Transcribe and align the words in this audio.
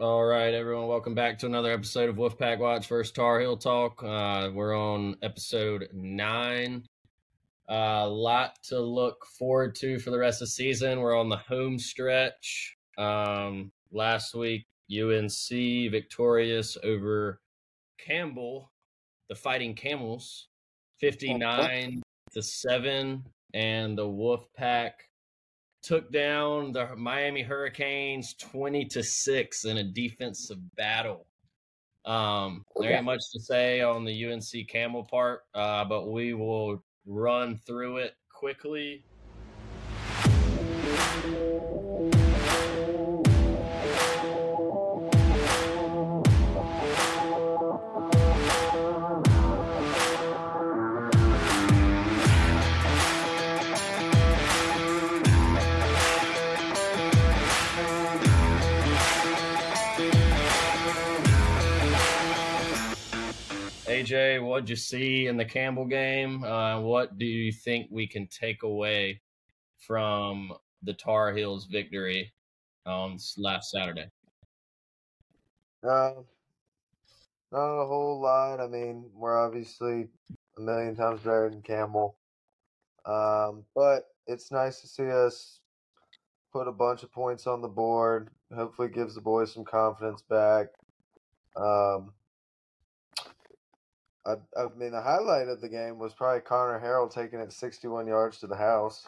All 0.00 0.24
right, 0.24 0.54
everyone, 0.54 0.86
welcome 0.86 1.16
back 1.16 1.40
to 1.40 1.46
another 1.46 1.72
episode 1.72 2.08
of 2.08 2.14
Wolfpack 2.14 2.60
Watch 2.60 2.86
vs. 2.86 3.10
Tar 3.10 3.40
Heel 3.40 3.56
Talk. 3.56 4.00
Uh, 4.00 4.48
we're 4.54 4.72
on 4.72 5.16
episode 5.22 5.88
nine. 5.92 6.86
A 7.68 7.74
uh, 7.74 8.08
lot 8.08 8.62
to 8.68 8.78
look 8.78 9.26
forward 9.26 9.74
to 9.74 9.98
for 9.98 10.12
the 10.12 10.18
rest 10.18 10.40
of 10.40 10.46
the 10.46 10.52
season. 10.52 11.00
We're 11.00 11.18
on 11.18 11.28
the 11.28 11.38
home 11.38 11.80
stretch. 11.80 12.76
Um, 12.96 13.72
last 13.90 14.36
week, 14.36 14.66
UNC 14.88 15.50
victorious 15.90 16.78
over 16.84 17.40
Campbell, 17.98 18.70
the 19.28 19.34
Fighting 19.34 19.74
Camels, 19.74 20.46
59 21.00 22.02
to 22.34 22.40
7. 22.40 23.24
And 23.52 23.98
the 23.98 24.06
Wolfpack 24.06 24.92
took 25.82 26.10
down 26.12 26.72
the 26.72 26.94
Miami 26.96 27.42
Hurricanes 27.42 28.34
20 28.34 28.84
to 28.86 29.02
6 29.02 29.64
in 29.64 29.78
a 29.78 29.84
defensive 29.84 30.58
battle. 30.76 31.26
Um, 32.04 32.64
there 32.76 32.92
ain't 32.92 33.04
much 33.04 33.20
to 33.32 33.40
say 33.40 33.80
on 33.80 34.04
the 34.04 34.32
UNC 34.32 34.68
Camel 34.68 35.04
part, 35.04 35.42
uh, 35.54 35.84
but 35.84 36.10
we 36.10 36.34
will 36.34 36.82
run 37.06 37.56
through 37.66 37.98
it 37.98 38.16
quickly. 38.32 39.04
AJ, 64.08 64.42
what'd 64.42 64.70
you 64.70 64.76
see 64.76 65.26
in 65.26 65.36
the 65.36 65.44
Campbell 65.44 65.84
game? 65.84 66.42
Uh, 66.42 66.80
what 66.80 67.18
do 67.18 67.26
you 67.26 67.52
think 67.52 67.88
we 67.90 68.06
can 68.06 68.26
take 68.28 68.62
away 68.62 69.20
from 69.86 70.52
the 70.82 70.94
Tar 70.94 71.34
Heels 71.34 71.66
victory 71.66 72.32
on 72.86 73.18
last 73.36 73.70
Saturday? 73.70 74.06
Uh, 75.86 76.12
not 77.52 77.82
a 77.82 77.86
whole 77.86 78.18
lot. 78.20 78.60
I 78.60 78.66
mean, 78.66 79.10
we're 79.14 79.44
obviously 79.44 80.08
a 80.56 80.60
million 80.60 80.96
times 80.96 81.20
better 81.20 81.50
than 81.50 81.60
Campbell. 81.60 82.16
Um, 83.04 83.64
but 83.74 84.04
it's 84.26 84.50
nice 84.50 84.80
to 84.80 84.86
see 84.86 85.10
us 85.10 85.60
put 86.50 86.66
a 86.66 86.72
bunch 86.72 87.02
of 87.02 87.12
points 87.12 87.46
on 87.46 87.60
the 87.60 87.68
board. 87.68 88.30
Hopefully, 88.54 88.88
gives 88.88 89.14
the 89.14 89.20
boys 89.20 89.52
some 89.52 89.64
confidence 89.64 90.22
back. 90.22 90.68
Um, 91.56 92.12
I, 94.28 94.60
I 94.60 94.66
mean, 94.76 94.90
the 94.90 95.00
highlight 95.00 95.48
of 95.48 95.60
the 95.60 95.68
game 95.68 95.98
was 95.98 96.12
probably 96.12 96.42
Conner 96.42 96.78
Harrell 96.78 97.12
taking 97.12 97.40
it 97.40 97.52
61 97.52 98.06
yards 98.06 98.38
to 98.38 98.46
the 98.46 98.56
house. 98.56 99.06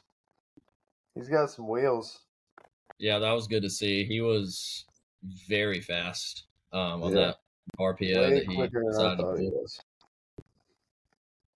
He's 1.14 1.28
got 1.28 1.50
some 1.50 1.68
wheels. 1.68 2.20
Yeah, 2.98 3.18
that 3.18 3.32
was 3.32 3.46
good 3.46 3.62
to 3.62 3.70
see. 3.70 4.04
He 4.04 4.20
was 4.20 4.86
very 5.48 5.80
fast 5.80 6.44
um, 6.72 7.02
on 7.02 7.14
yeah. 7.14 7.26
that 7.26 7.36
RPO 7.78 8.00
Way 8.00 8.34
that 8.34 8.46
he 8.46 8.56
decided 8.88 9.18
to 9.18 9.24
pull. 9.24 9.66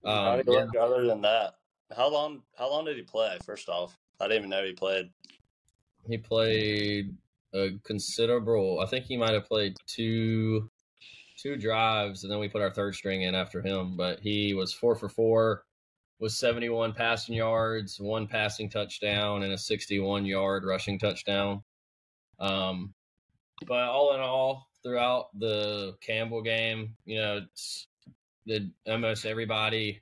Um, 0.05 0.41
yeah. 0.47 0.67
Other 0.79 1.07
than 1.07 1.21
that, 1.21 1.55
how 1.95 2.11
long? 2.11 2.43
How 2.57 2.69
long 2.69 2.85
did 2.85 2.95
he 2.95 3.01
play? 3.01 3.37
First 3.43 3.69
off, 3.69 3.97
I 4.19 4.27
didn't 4.27 4.37
even 4.37 4.49
know 4.51 4.63
he 4.63 4.73
played. 4.73 5.09
He 6.07 6.19
played 6.19 7.15
a 7.55 7.71
considerable. 7.83 8.79
I 8.81 8.85
think 8.85 9.05
he 9.05 9.17
might 9.17 9.33
have 9.33 9.47
played 9.47 9.77
two 9.87 10.69
two 11.45 11.55
drives, 11.55 12.23
and 12.23 12.31
then 12.31 12.39
we 12.39 12.49
put 12.49 12.63
our 12.63 12.71
third 12.71 12.95
string 12.95 13.21
in 13.21 13.35
after 13.35 13.61
him. 13.61 13.95
But 13.95 14.19
he 14.19 14.55
was 14.55 14.73
four 14.73 14.95
for 14.95 15.07
four, 15.07 15.63
with 16.19 16.31
71 16.31 16.93
passing 16.93 17.35
yards, 17.35 17.99
one 17.99 18.25
passing 18.25 18.69
touchdown, 18.69 19.43
and 19.43 19.53
a 19.53 19.57
61 19.57 20.25
yard 20.25 20.63
rushing 20.65 20.97
touchdown. 20.97 21.61
Um, 22.39 22.95
but 23.67 23.83
all 23.83 24.15
in 24.15 24.21
all, 24.21 24.67
throughout 24.81 25.27
the 25.37 25.95
Campbell 26.01 26.41
game, 26.41 26.95
you 27.05 27.17
know, 27.17 27.41
almost 28.87 29.25
everybody 29.25 30.01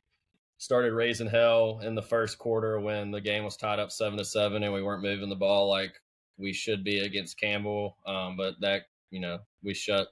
started 0.60 0.94
raising 0.94 1.28
hell 1.28 1.82
in 1.84 1.94
the 1.94 2.02
first 2.02 2.38
quarter 2.38 2.80
when 2.80 3.12
the 3.12 3.20
game 3.20 3.44
was 3.44 3.58
tied 3.58 3.80
up 3.80 3.92
seven 3.92 4.18
to 4.18 4.24
seven 4.24 4.64
and 4.64 4.74
we 4.74 4.82
weren't 4.82 5.04
moving 5.04 5.28
the 5.28 5.36
ball 5.36 5.70
like 5.70 5.94
we 6.38 6.54
should 6.54 6.86
be 6.86 7.00
against 7.00 7.40
Campbell. 7.40 7.98
Um, 8.08 8.38
but 8.38 8.56
that 8.62 8.84
you 9.12 9.20
know 9.20 9.40
we 9.62 9.74
shut 9.74 10.08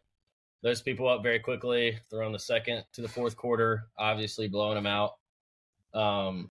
those 0.64 0.82
people 0.82 1.08
up 1.08 1.24
very 1.24 1.40
quickly. 1.40 1.98
Throwing 2.10 2.34
the 2.34 2.40
second 2.40 2.84
to 2.94 3.02
the 3.02 3.08
fourth 3.08 3.36
quarter, 3.36 3.88
obviously 3.98 4.48
blowing 4.48 4.76
them 4.76 4.88
out. 4.88 5.12
Um, 5.94 6.52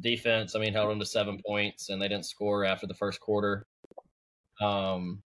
defense, 0.00 0.54
I 0.54 0.60
mean, 0.60 0.72
held 0.72 0.90
them 0.90 0.98
to 1.00 1.06
seven 1.06 1.40
points, 1.46 1.88
and 1.88 2.00
they 2.00 2.08
didn't 2.08 2.26
score 2.26 2.64
after 2.64 2.86
the 2.86 2.94
first 2.94 3.20
quarter. 3.20 3.66
Um, 4.60 5.22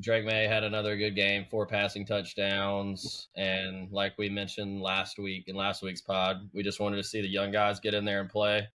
Drake 0.00 0.26
Maye 0.26 0.46
had 0.46 0.64
another 0.64 0.96
good 0.96 1.14
game, 1.14 1.46
four 1.50 1.66
passing 1.66 2.04
touchdowns, 2.04 3.28
and 3.36 3.90
like 3.90 4.12
we 4.18 4.28
mentioned 4.28 4.82
last 4.82 5.18
week 5.18 5.44
in 5.46 5.56
last 5.56 5.82
week's 5.82 6.02
pod, 6.02 6.36
we 6.52 6.62
just 6.62 6.80
wanted 6.80 6.96
to 6.96 7.04
see 7.04 7.22
the 7.22 7.28
young 7.28 7.50
guys 7.50 7.80
get 7.80 7.94
in 7.94 8.04
there 8.04 8.20
and 8.20 8.28
play, 8.28 8.66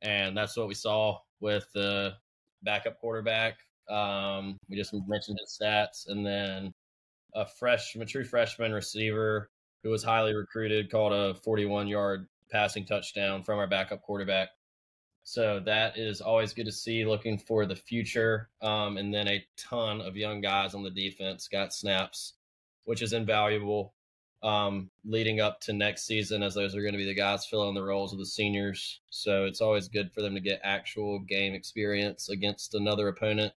and 0.00 0.36
that's 0.36 0.56
what 0.56 0.68
we 0.68 0.74
saw 0.74 1.18
with 1.40 1.66
the 1.74 2.14
backup 2.62 2.98
quarterback. 2.98 3.58
Um, 3.90 4.56
we 4.68 4.76
just 4.76 4.94
mentioned 5.06 5.38
his 5.40 5.58
stats, 5.60 6.08
and 6.08 6.24
then 6.24 6.72
a 7.34 7.46
fresh, 7.46 7.94
mature 7.96 8.24
freshman 8.24 8.72
receiver 8.72 9.50
who 9.82 9.90
was 9.90 10.02
highly 10.02 10.34
recruited 10.34 10.90
called 10.90 11.12
a 11.12 11.34
41 11.34 11.88
yard 11.88 12.26
passing 12.50 12.84
touchdown 12.84 13.42
from 13.42 13.58
our 13.58 13.66
backup 13.66 14.02
quarterback. 14.02 14.48
So 15.24 15.60
that 15.66 15.98
is 15.98 16.20
always 16.20 16.52
good 16.52 16.66
to 16.66 16.72
see. 16.72 17.04
Looking 17.04 17.38
for 17.38 17.66
the 17.66 17.74
future, 17.74 18.48
um, 18.62 18.96
and 18.96 19.12
then 19.12 19.26
a 19.26 19.44
ton 19.56 20.00
of 20.00 20.16
young 20.16 20.40
guys 20.40 20.74
on 20.74 20.84
the 20.84 20.90
defense 20.90 21.48
got 21.48 21.74
snaps, 21.74 22.34
which 22.84 23.02
is 23.02 23.12
invaluable 23.12 23.92
um, 24.42 24.90
leading 25.04 25.40
up 25.40 25.60
to 25.62 25.72
next 25.72 26.06
season, 26.06 26.42
as 26.42 26.54
those 26.54 26.76
are 26.76 26.82
going 26.82 26.92
to 26.92 26.98
be 26.98 27.06
the 27.06 27.14
guys 27.14 27.46
filling 27.46 27.74
the 27.74 27.82
roles 27.82 28.12
of 28.12 28.18
the 28.18 28.26
seniors. 28.26 29.00
So 29.10 29.44
it's 29.44 29.60
always 29.60 29.88
good 29.88 30.12
for 30.12 30.22
them 30.22 30.34
to 30.34 30.40
get 30.40 30.60
actual 30.62 31.18
game 31.18 31.54
experience 31.54 32.28
against 32.28 32.74
another 32.74 33.08
opponent, 33.08 33.52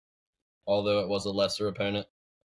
although 0.65 0.99
it 0.99 1.09
was 1.09 1.25
a 1.25 1.31
lesser 1.31 1.67
opponent. 1.67 2.07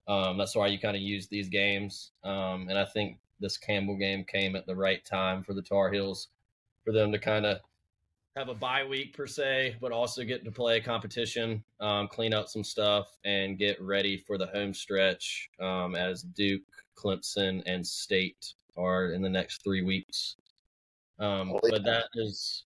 Um, 0.06 0.36
that's 0.36 0.54
why 0.54 0.66
you 0.66 0.78
kind 0.78 0.96
of 0.96 1.02
use 1.02 1.28
these 1.28 1.48
games. 1.48 2.12
Um, 2.24 2.68
and 2.68 2.78
I 2.78 2.84
think 2.84 3.18
this 3.40 3.56
Campbell 3.56 3.96
game 3.96 4.24
came 4.24 4.56
at 4.56 4.66
the 4.66 4.76
right 4.76 5.04
time 5.04 5.42
for 5.42 5.54
the 5.54 5.62
Tar 5.62 5.90
Heels 5.90 6.28
for 6.84 6.92
them 6.92 7.10
to 7.12 7.18
kind 7.18 7.46
of 7.46 7.58
have 8.36 8.48
a 8.48 8.54
bye 8.54 8.84
week 8.84 9.16
per 9.16 9.26
se, 9.26 9.76
but 9.80 9.92
also 9.92 10.24
get 10.24 10.44
to 10.44 10.50
play 10.50 10.76
a 10.76 10.80
competition, 10.80 11.62
um, 11.80 12.08
clean 12.08 12.34
up 12.34 12.48
some 12.48 12.64
stuff, 12.64 13.16
and 13.24 13.58
get 13.58 13.80
ready 13.80 14.16
for 14.16 14.36
the 14.36 14.46
home 14.48 14.74
stretch 14.74 15.48
um, 15.60 15.94
as 15.94 16.22
Duke, 16.22 16.62
Clemson, 16.96 17.62
and 17.66 17.86
State 17.86 18.54
are 18.76 19.12
in 19.12 19.22
the 19.22 19.28
next 19.28 19.62
three 19.62 19.82
weeks. 19.82 20.36
Um, 21.20 21.56
but 21.62 21.84
that 21.84 22.06
is 22.14 22.64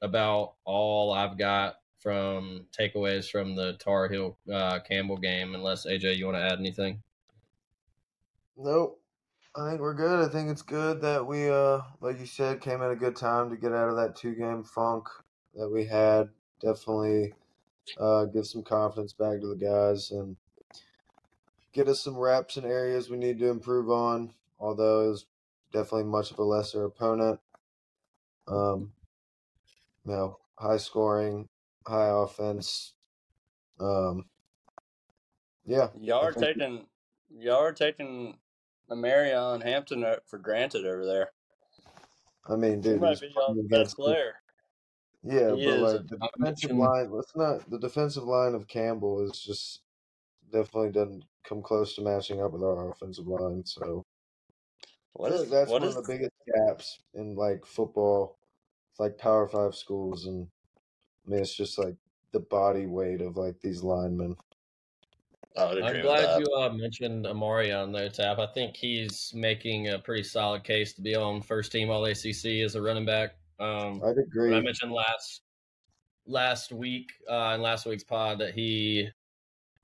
about 0.00 0.54
all 0.64 1.12
I've 1.12 1.36
got 1.36 1.79
from 2.00 2.66
takeaways 2.76 3.30
from 3.30 3.54
the 3.54 3.74
Tar 3.74 4.08
Heel 4.08 4.36
uh, 4.52 4.80
Campbell 4.80 5.18
game, 5.18 5.54
unless 5.54 5.86
AJ, 5.86 6.16
you 6.16 6.26
want 6.26 6.36
to 6.36 6.42
add 6.42 6.58
anything? 6.58 7.02
Nope. 8.56 9.00
I 9.56 9.68
think 9.68 9.80
we're 9.80 9.94
good. 9.94 10.24
I 10.24 10.30
think 10.30 10.48
it's 10.48 10.62
good 10.62 11.00
that 11.02 11.26
we, 11.26 11.48
uh, 11.48 11.80
like 12.00 12.20
you 12.20 12.26
said, 12.26 12.60
came 12.60 12.82
at 12.82 12.92
a 12.92 12.96
good 12.96 13.16
time 13.16 13.50
to 13.50 13.56
get 13.56 13.72
out 13.72 13.88
of 13.88 13.96
that 13.96 14.14
two 14.14 14.34
game 14.34 14.62
funk 14.62 15.08
that 15.54 15.68
we 15.68 15.84
had. 15.84 16.28
Definitely 16.60 17.34
uh, 17.98 18.26
give 18.26 18.46
some 18.46 18.62
confidence 18.62 19.12
back 19.12 19.40
to 19.40 19.48
the 19.48 19.56
guys 19.56 20.12
and 20.12 20.36
get 21.72 21.88
us 21.88 22.00
some 22.00 22.16
reps 22.16 22.56
in 22.56 22.64
areas 22.64 23.10
we 23.10 23.16
need 23.16 23.38
to 23.40 23.50
improve 23.50 23.90
on. 23.90 24.32
Although 24.60 25.06
it 25.06 25.08
was 25.08 25.26
definitely 25.72 26.04
much 26.04 26.30
of 26.30 26.38
a 26.38 26.44
lesser 26.44 26.84
opponent. 26.84 27.40
Um, 28.46 28.92
you 30.04 30.12
know, 30.12 30.38
high 30.56 30.76
scoring, 30.76 31.48
high 31.86 32.08
offense. 32.08 32.94
Um, 33.78 34.26
yeah, 35.64 35.88
y'all 36.00 36.24
are 36.24 36.32
taking 36.32 36.86
y'all 37.30 37.62
are 37.62 37.72
taking 37.72 38.36
Marion 38.90 39.54
and 39.54 39.62
Hampton 39.62 40.04
for 40.26 40.38
granted 40.38 40.86
over 40.86 41.06
there. 41.06 41.30
I 42.48 42.56
mean, 42.56 42.80
dude, 42.80 42.94
he 42.94 42.98
might 42.98 43.20
be 43.20 43.32
y'all's 43.34 43.66
best 43.68 43.96
player. 43.96 44.34
Yeah, 45.22 45.54
he 45.54 45.66
but 45.66 45.74
is. 45.74 45.80
like 45.82 46.08
the 46.08 46.30
defensive 46.38 46.76
line, 46.76 47.10
let's 47.10 47.36
not. 47.36 47.70
The 47.70 47.78
defensive 47.78 48.24
line 48.24 48.54
of 48.54 48.66
Campbell 48.68 49.20
is 49.20 49.40
just 49.40 49.80
definitely 50.50 50.90
doesn't 50.90 51.24
come 51.44 51.62
close 51.62 51.94
to 51.94 52.02
matching 52.02 52.42
up 52.42 52.52
with 52.52 52.62
our 52.62 52.90
offensive 52.90 53.26
line. 53.26 53.64
So 53.64 54.04
what 55.12 55.32
is, 55.32 55.50
that's 55.50 55.70
what 55.70 55.82
one 55.82 55.90
is, 55.90 55.96
of 55.96 56.06
the 56.06 56.12
biggest 56.12 56.32
gaps 56.54 57.00
in 57.14 57.34
like 57.34 57.66
football. 57.66 58.38
It's 58.90 59.00
like 59.00 59.18
Power 59.18 59.46
Five 59.46 59.74
schools, 59.74 60.26
and 60.26 60.48
I 61.26 61.30
mean, 61.30 61.40
it's 61.40 61.54
just 61.54 61.78
like 61.78 61.94
the 62.32 62.40
body 62.40 62.86
weight 62.86 63.20
of 63.20 63.36
like 63.36 63.60
these 63.60 63.82
linemen. 63.82 64.36
I 65.56 65.66
would 65.66 65.78
agree 65.78 65.98
I'm 65.98 66.02
glad 66.02 66.40
you 66.40 66.54
uh, 66.54 66.70
mentioned 66.70 67.26
Amari 67.26 67.72
on 67.72 67.92
there, 67.92 68.08
Tap. 68.08 68.38
I 68.38 68.46
think 68.46 68.76
he's 68.76 69.32
making 69.34 69.88
a 69.88 69.98
pretty 69.98 70.22
solid 70.22 70.62
case 70.62 70.92
to 70.94 71.02
be 71.02 71.16
on 71.16 71.42
first 71.42 71.72
team 71.72 71.90
All 71.90 72.04
ACC 72.04 72.62
as 72.64 72.76
a 72.76 72.82
running 72.82 73.04
back. 73.04 73.34
Um, 73.58 74.00
I'd 74.04 74.16
but 74.16 74.54
I 74.54 74.60
mentioned 74.60 74.92
last 74.92 75.42
last 76.26 76.72
week 76.72 77.10
uh, 77.28 77.52
in 77.54 77.62
last 77.62 77.84
week's 77.84 78.04
pod 78.04 78.38
that 78.38 78.54
he 78.54 79.08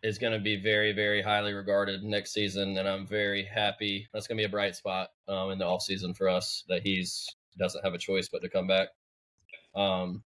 is 0.03 0.19
going 0.19 0.33
to 0.33 0.39
be 0.39 0.57
very, 0.57 0.93
very 0.93 1.21
highly 1.21 1.53
regarded 1.53 2.03
next 2.05 2.33
season, 2.33 2.79
and 2.79 2.89
I'm 2.89 3.07
very 3.07 3.45
happy. 3.45 4.07
That's 4.13 4.27
going 4.27 4.39
to 4.39 4.43
be 4.43 4.47
a 4.47 4.49
bright 4.49 4.77
spot 4.77 5.11
um, 5.27 5.51
in 5.51 5.59
the 5.59 5.67
off 5.67 5.83
season 5.83 6.15
for 6.15 6.29
us 6.29 6.65
that 6.69 6.83
he's 6.83 7.29
doesn't 7.59 7.83
have 7.85 7.95
a 7.95 7.99
choice 7.99 8.29
but 8.29 8.43
to 8.43 8.49
come 8.49 8.67
back. 8.67 8.89
Um, 9.75 10.23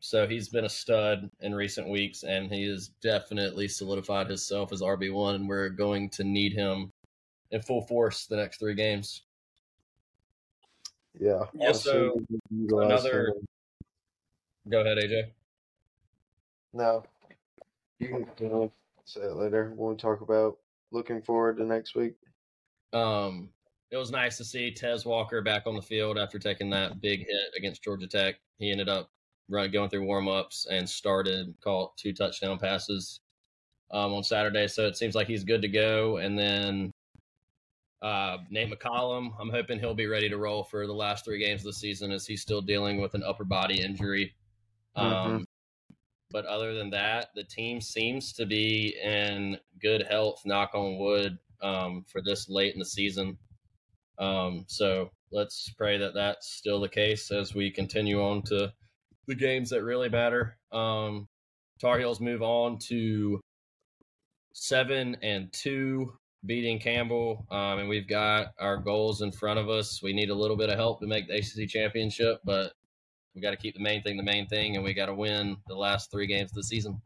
so 0.00 0.26
he's 0.26 0.48
been 0.48 0.64
a 0.64 0.68
stud 0.68 1.30
in 1.40 1.54
recent 1.54 1.88
weeks, 1.88 2.22
and 2.22 2.50
he 2.50 2.68
has 2.68 2.88
definitely 3.02 3.68
solidified 3.68 4.28
himself 4.28 4.72
as 4.72 4.82
RB 4.82 5.12
one. 5.12 5.34
And 5.36 5.48
we're 5.48 5.68
going 5.68 6.10
to 6.10 6.24
need 6.24 6.52
him 6.52 6.92
in 7.50 7.60
full 7.62 7.82
force 7.86 8.26
the 8.26 8.36
next 8.36 8.58
three 8.58 8.74
games. 8.74 9.22
Yeah. 11.18 11.44
Yep. 11.54 11.68
Also, 11.68 12.06
I've 12.06 12.12
seen 12.12 12.22
him 12.50 12.62
utilize 12.62 13.04
another- 13.04 13.28
him. 13.28 13.46
Go 14.70 14.80
ahead, 14.80 14.98
AJ. 14.98 15.30
No. 16.72 17.04
You 17.98 18.08
can 18.08 18.26
you 18.40 18.48
know, 18.48 18.72
say 19.04 19.20
it 19.20 19.36
later. 19.36 19.72
We'll 19.76 19.94
talk 19.96 20.20
about 20.20 20.58
looking 20.90 21.22
forward 21.22 21.58
to 21.58 21.64
next 21.64 21.94
week. 21.94 22.14
Um, 22.92 23.50
it 23.90 23.96
was 23.96 24.10
nice 24.10 24.36
to 24.38 24.44
see 24.44 24.72
Tez 24.72 25.04
Walker 25.04 25.40
back 25.42 25.66
on 25.66 25.76
the 25.76 25.82
field 25.82 26.18
after 26.18 26.38
taking 26.38 26.70
that 26.70 27.00
big 27.00 27.20
hit 27.20 27.52
against 27.56 27.84
Georgia 27.84 28.06
Tech. 28.06 28.36
He 28.58 28.70
ended 28.72 28.88
up 28.88 29.10
run, 29.48 29.70
going 29.70 29.90
through 29.90 30.04
warm 30.04 30.28
ups 30.28 30.66
and 30.70 30.88
started 30.88 31.54
caught 31.62 31.96
two 31.96 32.12
touchdown 32.12 32.58
passes 32.58 33.20
um, 33.90 34.12
on 34.14 34.24
Saturday. 34.24 34.66
So 34.68 34.86
it 34.86 34.96
seems 34.96 35.14
like 35.14 35.26
he's 35.26 35.44
good 35.44 35.62
to 35.62 35.68
go. 35.68 36.18
And 36.18 36.38
then 36.38 36.92
uh, 38.02 38.38
Nate 38.50 38.70
McCollum, 38.70 39.32
I'm 39.40 39.50
hoping 39.50 39.78
he'll 39.78 39.94
be 39.94 40.06
ready 40.06 40.28
to 40.28 40.36
roll 40.36 40.64
for 40.64 40.86
the 40.86 40.92
last 40.92 41.24
three 41.24 41.38
games 41.38 41.62
of 41.62 41.66
the 41.66 41.72
season 41.72 42.12
as 42.12 42.26
he's 42.26 42.42
still 42.42 42.60
dealing 42.60 43.00
with 43.00 43.14
an 43.14 43.22
upper 43.22 43.44
body 43.44 43.80
injury. 43.80 44.34
Um, 44.96 45.46
But 46.30 46.46
other 46.46 46.74
than 46.74 46.90
that, 46.90 47.28
the 47.36 47.44
team 47.44 47.80
seems 47.80 48.32
to 48.32 48.44
be 48.44 48.96
in 49.00 49.56
good 49.80 50.02
health, 50.02 50.42
knock 50.44 50.74
on 50.74 50.98
wood, 50.98 51.38
um, 51.62 52.04
for 52.08 52.20
this 52.20 52.48
late 52.48 52.74
in 52.74 52.80
the 52.80 52.84
season. 52.84 53.38
Um, 54.18 54.64
so 54.66 55.10
let's 55.30 55.70
pray 55.78 55.96
that 55.98 56.12
that's 56.14 56.48
still 56.52 56.80
the 56.80 56.88
case 56.88 57.30
as 57.30 57.54
we 57.54 57.70
continue 57.70 58.20
on 58.20 58.42
to 58.42 58.72
the 59.26 59.34
games 59.34 59.70
that 59.70 59.82
really 59.82 60.08
matter. 60.08 60.56
Um, 60.72 61.26
Tar 61.80 61.98
Heels 61.98 62.20
move 62.20 62.42
on 62.42 62.78
to 62.88 63.40
seven 64.52 65.16
and 65.22 65.52
two, 65.52 66.14
beating 66.46 66.78
Campbell, 66.78 67.46
um, 67.50 67.80
and 67.80 67.88
we've 67.88 68.08
got 68.08 68.48
our 68.58 68.76
goals 68.76 69.22
in 69.22 69.32
front 69.32 69.58
of 69.58 69.68
us. 69.68 70.02
We 70.02 70.12
need 70.12 70.30
a 70.30 70.34
little 70.34 70.56
bit 70.56 70.70
of 70.70 70.76
help 70.76 71.00
to 71.00 71.06
make 71.06 71.28
the 71.28 71.36
ACC 71.36 71.68
championship, 71.68 72.40
but 72.44 72.72
we 73.34 73.40
got 73.40 73.50
to 73.50 73.56
keep 73.56 73.74
the 73.74 73.82
main 73.82 74.02
thing 74.02 74.16
the 74.16 74.22
main 74.22 74.46
thing, 74.46 74.76
and 74.76 74.84
we 74.84 74.94
got 74.94 75.06
to 75.06 75.14
win 75.14 75.56
the 75.66 75.74
last 75.74 76.10
three 76.10 76.26
games 76.26 76.50
of 76.50 76.56
the 76.56 76.64
season. 76.64 77.00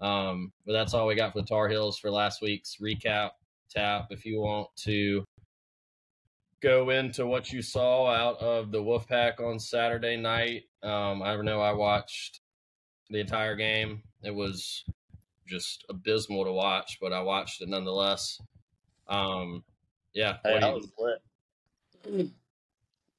Um, 0.00 0.52
but 0.66 0.72
that's 0.72 0.94
all 0.94 1.06
we 1.06 1.14
got 1.14 1.32
for 1.32 1.40
the 1.40 1.46
Tar 1.46 1.68
Heels 1.68 1.98
for 1.98 2.10
last 2.10 2.42
week's 2.42 2.76
recap. 2.80 3.30
Tap, 3.70 4.08
if 4.10 4.24
you 4.24 4.40
want 4.40 4.68
to 4.84 5.24
go 6.64 6.88
into 6.88 7.26
what 7.26 7.52
you 7.52 7.60
saw 7.60 8.08
out 8.08 8.40
of 8.40 8.72
the 8.72 8.82
Wolfpack 8.82 9.38
on 9.38 9.60
Saturday 9.60 10.16
night. 10.16 10.62
Um, 10.82 11.22
I 11.22 11.36
know 11.36 11.60
I 11.60 11.72
watched 11.72 12.40
the 13.10 13.20
entire 13.20 13.54
game. 13.54 14.02
It 14.22 14.34
was 14.34 14.82
just 15.46 15.84
abysmal 15.90 16.44
to 16.46 16.52
watch, 16.52 16.96
but 17.02 17.12
I 17.12 17.20
watched 17.20 17.60
it 17.60 17.68
nonetheless. 17.68 18.40
Um, 19.08 19.62
yeah, 20.14 20.38
Hey, 20.42 20.58
I 20.58 20.72
was 20.72 20.90
lit. 20.98 22.30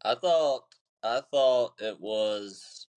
I 0.03 0.15
thought 0.15 0.63
I 1.03 1.21
thought 1.31 1.74
it 1.80 2.00
was 2.00 2.88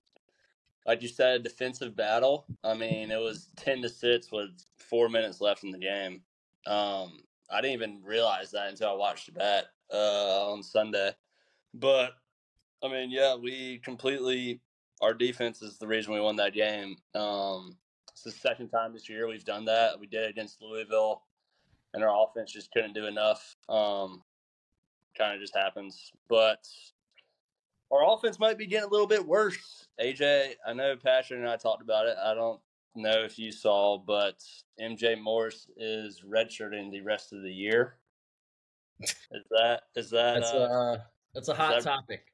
like 0.86 1.02
you 1.02 1.08
said, 1.08 1.40
a 1.40 1.42
defensive 1.42 1.94
battle. 1.94 2.46
I 2.64 2.72
mean, 2.72 3.10
it 3.10 3.20
was 3.20 3.48
ten 3.56 3.82
to 3.82 3.88
six 3.90 4.32
with 4.32 4.48
four 4.78 5.10
minutes 5.10 5.42
left 5.42 5.62
in 5.62 5.72
the 5.72 5.78
game. 5.78 6.22
Um, 6.66 7.20
I 7.50 7.60
didn't 7.60 7.74
even 7.74 8.00
realize 8.02 8.50
that 8.52 8.70
until 8.70 8.88
I 8.88 8.94
watched 8.94 9.28
it 9.28 9.34
back 9.34 9.64
uh, 9.93 10.50
on 10.50 10.62
Sunday. 10.62 11.12
But 11.75 12.12
I 12.82 12.88
mean, 12.88 13.11
yeah, 13.11 13.35
we 13.35 13.79
completely 13.79 14.61
our 15.00 15.14
defense 15.14 15.62
is 15.62 15.79
the 15.79 15.87
reason 15.87 16.12
we 16.12 16.20
won 16.20 16.37
that 16.37 16.55
game. 16.55 16.96
Um, 17.14 17.76
it's 18.11 18.23
the 18.23 18.31
second 18.31 18.69
time 18.69 18.93
this 18.93 19.08
year 19.08 19.29
we've 19.29 19.44
done 19.44 19.64
that. 19.67 19.99
We 19.99 20.06
did 20.06 20.25
it 20.25 20.31
against 20.31 20.61
Louisville, 20.61 21.23
and 21.94 22.02
our 22.02 22.25
offense 22.25 22.52
just 22.52 22.73
couldn't 22.73 22.94
do 22.94 23.06
enough. 23.06 23.56
Um, 23.69 24.23
kind 25.17 25.35
of 25.35 25.40
just 25.40 25.56
happens. 25.56 26.12
But 26.29 26.67
our 27.93 28.12
offense 28.12 28.38
might 28.38 28.58
be 28.58 28.67
getting 28.67 28.88
a 28.88 28.93
little 28.93 29.06
bit 29.06 29.26
worse. 29.26 29.87
AJ, 30.00 30.55
I 30.67 30.73
know 30.73 30.96
Patrick 30.96 31.40
and 31.40 31.49
I 31.49 31.56
talked 31.56 31.82
about 31.82 32.06
it. 32.06 32.17
I 32.23 32.35
don't 32.35 32.61
know 32.94 33.23
if 33.25 33.38
you 33.38 33.52
saw, 33.52 33.99
but 33.99 34.43
MJ 34.81 35.20
Morris 35.20 35.69
is 35.76 36.23
redshirting 36.29 36.90
the 36.90 37.00
rest 37.02 37.32
of 37.32 37.43
the 37.43 37.52
year. 37.52 37.97
Is 39.00 39.14
that 39.50 39.82
is 39.94 40.10
that 40.10 40.34
that's 40.34 40.52
uh, 40.52 40.56
uh, 40.56 40.98
that's 41.34 41.48
a 41.48 41.54
hot 41.54 41.74
that- 41.76 41.84
topic. 41.84 42.24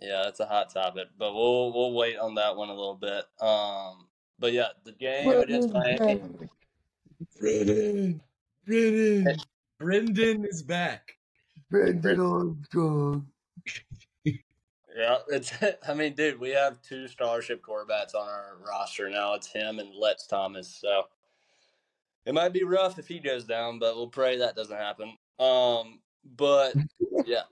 yeah, 0.00 0.22
that's 0.24 0.40
a 0.40 0.46
hot 0.46 0.72
topic, 0.72 1.08
but 1.18 1.34
we'll 1.34 1.72
we'll 1.72 1.92
wait 1.92 2.18
on 2.18 2.34
that 2.34 2.56
one 2.56 2.68
a 2.68 2.74
little 2.74 2.96
bit. 2.96 3.24
Um, 3.40 4.06
but 4.38 4.52
yeah, 4.52 4.68
the 4.84 4.92
game 4.92 5.28
against 5.28 5.72
Miami. 5.72 6.20
Brennan, 7.38 8.22
Brennan, 8.66 9.36
Brennan 9.78 10.44
is 10.46 10.62
back. 10.62 11.16
Brennan 11.70 12.20
Armstrong. 12.20 13.26
Yeah, 14.24 15.18
it's. 15.28 15.52
I 15.88 15.94
mean, 15.94 16.14
dude, 16.14 16.40
we 16.40 16.50
have 16.50 16.82
two 16.82 17.08
scholarship 17.08 17.62
quarterbacks 17.62 18.14
on 18.14 18.28
our 18.28 18.56
roster 18.66 19.08
now. 19.08 19.34
It's 19.34 19.46
him 19.46 19.78
and 19.78 19.94
Lex 19.94 20.26
Thomas. 20.26 20.68
So 20.68 21.04
it 22.26 22.34
might 22.34 22.52
be 22.52 22.64
rough 22.64 22.98
if 22.98 23.06
he 23.08 23.18
goes 23.18 23.44
down, 23.44 23.78
but 23.78 23.96
we'll 23.96 24.08
pray 24.08 24.38
that 24.38 24.56
doesn't 24.56 24.76
happen. 24.76 25.16
Um, 25.40 26.00
but 26.36 26.74
yeah, 27.26 27.42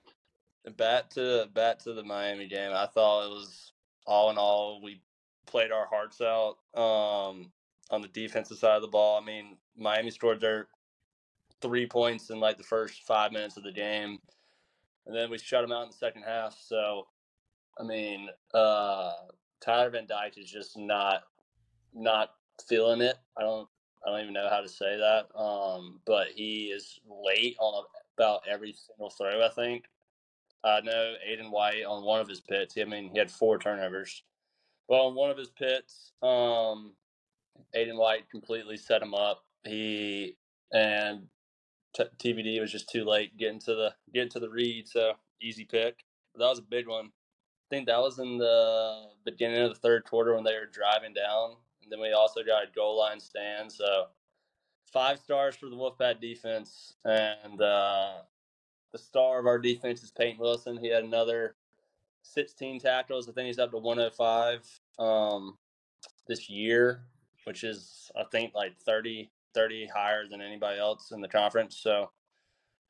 back 0.77 1.11
to 1.11 1.49
back 1.55 1.79
to 1.81 1.93
the 1.93 2.05
Miami 2.05 2.47
game. 2.47 2.73
I 2.73 2.87
thought 2.87 3.27
it 3.27 3.31
was 3.31 3.73
all 4.07 4.31
in 4.31 4.39
all 4.39 4.81
we 4.83 5.03
played 5.47 5.73
our 5.73 5.87
hearts 5.87 6.21
out. 6.21 6.57
Um, 6.75 7.51
on 7.91 8.03
the 8.03 8.09
defensive 8.09 8.59
side 8.59 8.77
of 8.77 8.83
the 8.83 8.89
ball, 8.89 9.21
I 9.21 9.25
mean, 9.25 9.57
Miami 9.77 10.11
scored 10.11 10.41
their 10.41 10.69
three 11.63 11.87
points 11.87 12.31
in 12.31 12.39
like 12.39 12.59
the 12.59 12.65
first 12.65 13.03
five 13.05 13.33
minutes 13.33 13.57
of 13.57 13.65
the 13.65 13.73
game, 13.73 14.19
and 15.07 15.17
then 15.17 15.31
we 15.31 15.39
shut 15.39 15.63
them 15.63 15.73
out 15.73 15.85
in 15.85 15.91
the 15.91 15.97
second 15.97 16.23
half. 16.23 16.57
So. 16.61 17.07
I 17.81 17.85
mean, 17.85 18.29
uh, 18.55 19.13
Tyler 19.61 19.91
Van 19.91 20.07
Dyke 20.07 20.39
is 20.39 20.51
just 20.51 20.77
not 20.77 21.23
not 21.95 22.31
feeling 22.69 23.01
it. 23.01 23.17
I 23.37 23.43
don't 23.43 23.69
I 24.09 24.13
don't 24.13 24.21
even 24.23 24.35
know 24.35 24.49
how 24.49 24.61
to 24.61 24.69
say 24.69 24.97
that. 24.97 25.39
Um, 25.39 26.01
but 26.07 26.29
he 26.35 26.67
is 26.67 26.99
late 27.09 27.57
on 27.61 27.85
about 28.17 28.43
every 28.51 28.75
single 28.75 29.11
throw. 29.11 29.45
I 29.45 29.51
think. 29.51 29.85
I 30.65 30.81
know 30.81 31.15
Aydan 31.29 31.51
White 31.51 31.85
on 31.85 32.05
one 32.05 32.21
of 32.21 32.29
his 32.29 32.41
pits. 32.41 32.75
I 32.81 32.85
mean, 32.85 33.11
he 33.13 33.19
had 33.19 33.31
four 33.31 33.59
turnovers. 33.59 34.25
Well, 34.89 35.07
on 35.07 35.15
one 35.15 35.31
of 35.31 35.39
his 35.39 35.51
pits, 35.51 36.13
um, 36.23 36.95
Aydan 37.77 37.99
White 37.99 38.29
completely 38.31 38.77
set 38.77 39.03
him 39.03 39.15
up. 39.15 39.45
He 39.65 40.37
and 40.73 41.29
t- 41.95 42.05
TVD 42.19 42.61
was 42.61 42.73
just 42.73 42.89
too 42.91 43.05
late 43.05 43.37
getting 43.37 43.61
to 43.61 43.75
the 43.75 43.95
getting 44.13 44.31
to 44.31 44.41
the 44.41 44.51
read. 44.51 44.89
So 44.89 45.13
easy 45.41 45.65
pick. 45.65 46.05
But 46.35 46.41
that 46.41 46.51
was 46.51 46.59
a 46.59 46.63
big 46.63 46.89
one. 46.89 47.07
I 47.07 47.69
think 47.71 47.87
that 47.87 48.01
was 48.01 48.19
in 48.19 48.39
the 48.39 49.11
beginning 49.25 49.61
of 49.63 49.69
the 49.69 49.81
third 49.81 50.05
quarter 50.05 50.35
when 50.35 50.45
they 50.45 50.55
were 50.55 50.67
driving 50.67 51.13
down. 51.13 51.57
And 51.89 51.93
then 51.93 52.01
we 52.03 52.13
also 52.13 52.43
got 52.43 52.65
a 52.65 52.67
goal 52.75 52.99
line 52.99 53.19
stand. 53.19 53.73
So 53.73 54.09
five 54.93 55.19
stars 55.19 55.57
for 55.57 55.71
the 55.71 55.77
Wolfpack 55.77 56.21
defense. 56.21 56.97
And 57.07 57.63
uh, 57.63 58.13
the 58.93 58.99
star 58.99 59.39
of 59.39 59.47
our 59.47 59.59
defense 59.59 60.03
is 60.03 60.11
Peyton 60.11 60.39
Wilson. 60.39 60.77
He 60.77 60.89
had 60.89 61.03
another 61.03 61.57
16 62.23 62.81
tackles. 62.81 63.27
I 63.27 63.33
think 63.33 63.47
he's 63.47 63.59
up 63.59 63.71
to 63.71 63.79
105 63.79 64.69
um, 64.99 65.57
this 66.27 66.51
year, 66.51 67.05
which 67.45 67.65
is, 67.65 68.11
I 68.15 68.25
think, 68.31 68.55
like 68.55 68.77
30, 68.85 69.31
30 69.55 69.87
higher 69.87 70.29
than 70.29 70.43
anybody 70.43 70.79
else 70.79 71.11
in 71.11 71.23
the 71.23 71.29
conference. 71.29 71.79
So, 71.79 72.11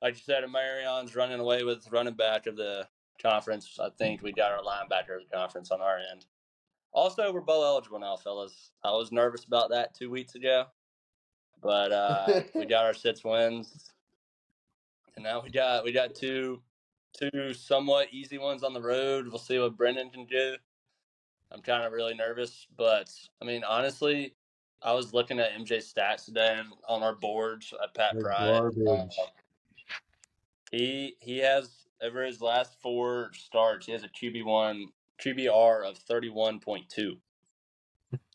like 0.02 0.14
you 0.14 0.22
said, 0.24 0.42
Marion's 0.50 1.14
running 1.14 1.38
away 1.38 1.62
with 1.62 1.88
running 1.92 2.14
back 2.14 2.48
of 2.48 2.56
the 2.56 2.88
conference. 3.22 3.78
I 3.80 3.90
think 3.96 4.22
we 4.22 4.32
got 4.32 4.50
our 4.50 4.62
linebacker 4.62 5.20
of 5.20 5.28
the 5.30 5.36
conference 5.36 5.70
on 5.70 5.80
our 5.80 5.98
end. 5.98 6.26
Also, 6.92 7.33
we're 7.33 7.40
bowl 7.40 7.64
eligible 7.64 7.99
now, 7.99 8.16
fellas. 8.16 8.71
I 8.83 8.90
was 8.90 9.12
nervous 9.12 9.45
about 9.45 9.71
that 9.71 9.95
two 9.95 10.11
weeks 10.11 10.35
ago, 10.35 10.66
but 11.62 11.92
uh, 11.92 12.42
we 12.54 12.66
got 12.66 12.87
our 12.87 12.95
six 12.95 13.25
wins, 13.25 13.92
and 15.14 15.25
now 15.25 15.42
we 15.42 15.50
got 15.50 15.85
we 15.85 15.92
got 15.92 16.14
two 16.14 16.61
two 17.18 17.52
somewhat 17.52 18.09
easy 18.12 18.38
ones 18.38 18.62
on 18.62 18.73
the 18.73 18.80
road. 18.80 19.28
We'll 19.28 19.38
see 19.38 19.59
what 19.59 19.76
Brennan 19.76 20.11
can 20.11 20.26
do. 20.26 20.57
I'm 21.50 21.62
kind 21.62 21.85
of 21.85 21.92
really 21.92 22.14
nervous, 22.14 22.66
but 22.76 23.11
I 23.40 23.45
mean, 23.45 23.64
honestly, 23.64 24.35
I 24.83 24.92
was 24.92 25.14
looking 25.14 25.38
at 25.38 25.52
MJ's 25.52 25.92
stats 25.92 26.26
today 26.26 26.61
on 26.88 27.02
our 27.02 27.14
boards 27.14 27.73
at 27.83 27.95
Pack 27.95 28.18
Pride. 28.18 28.73
uh, 28.88 29.07
he 30.71 31.16
he 31.21 31.38
has 31.38 31.87
over 32.02 32.25
his 32.25 32.40
last 32.40 32.80
four 32.80 33.30
starts, 33.35 33.87
he 33.87 33.92
has 33.92 34.04
a 34.04 34.09
QB 34.09 34.45
one 34.45 34.87
QBR 35.25 35.88
of 35.88 35.98
thirty 35.98 36.28
one 36.28 36.60
point 36.60 36.88
two. 36.88 37.18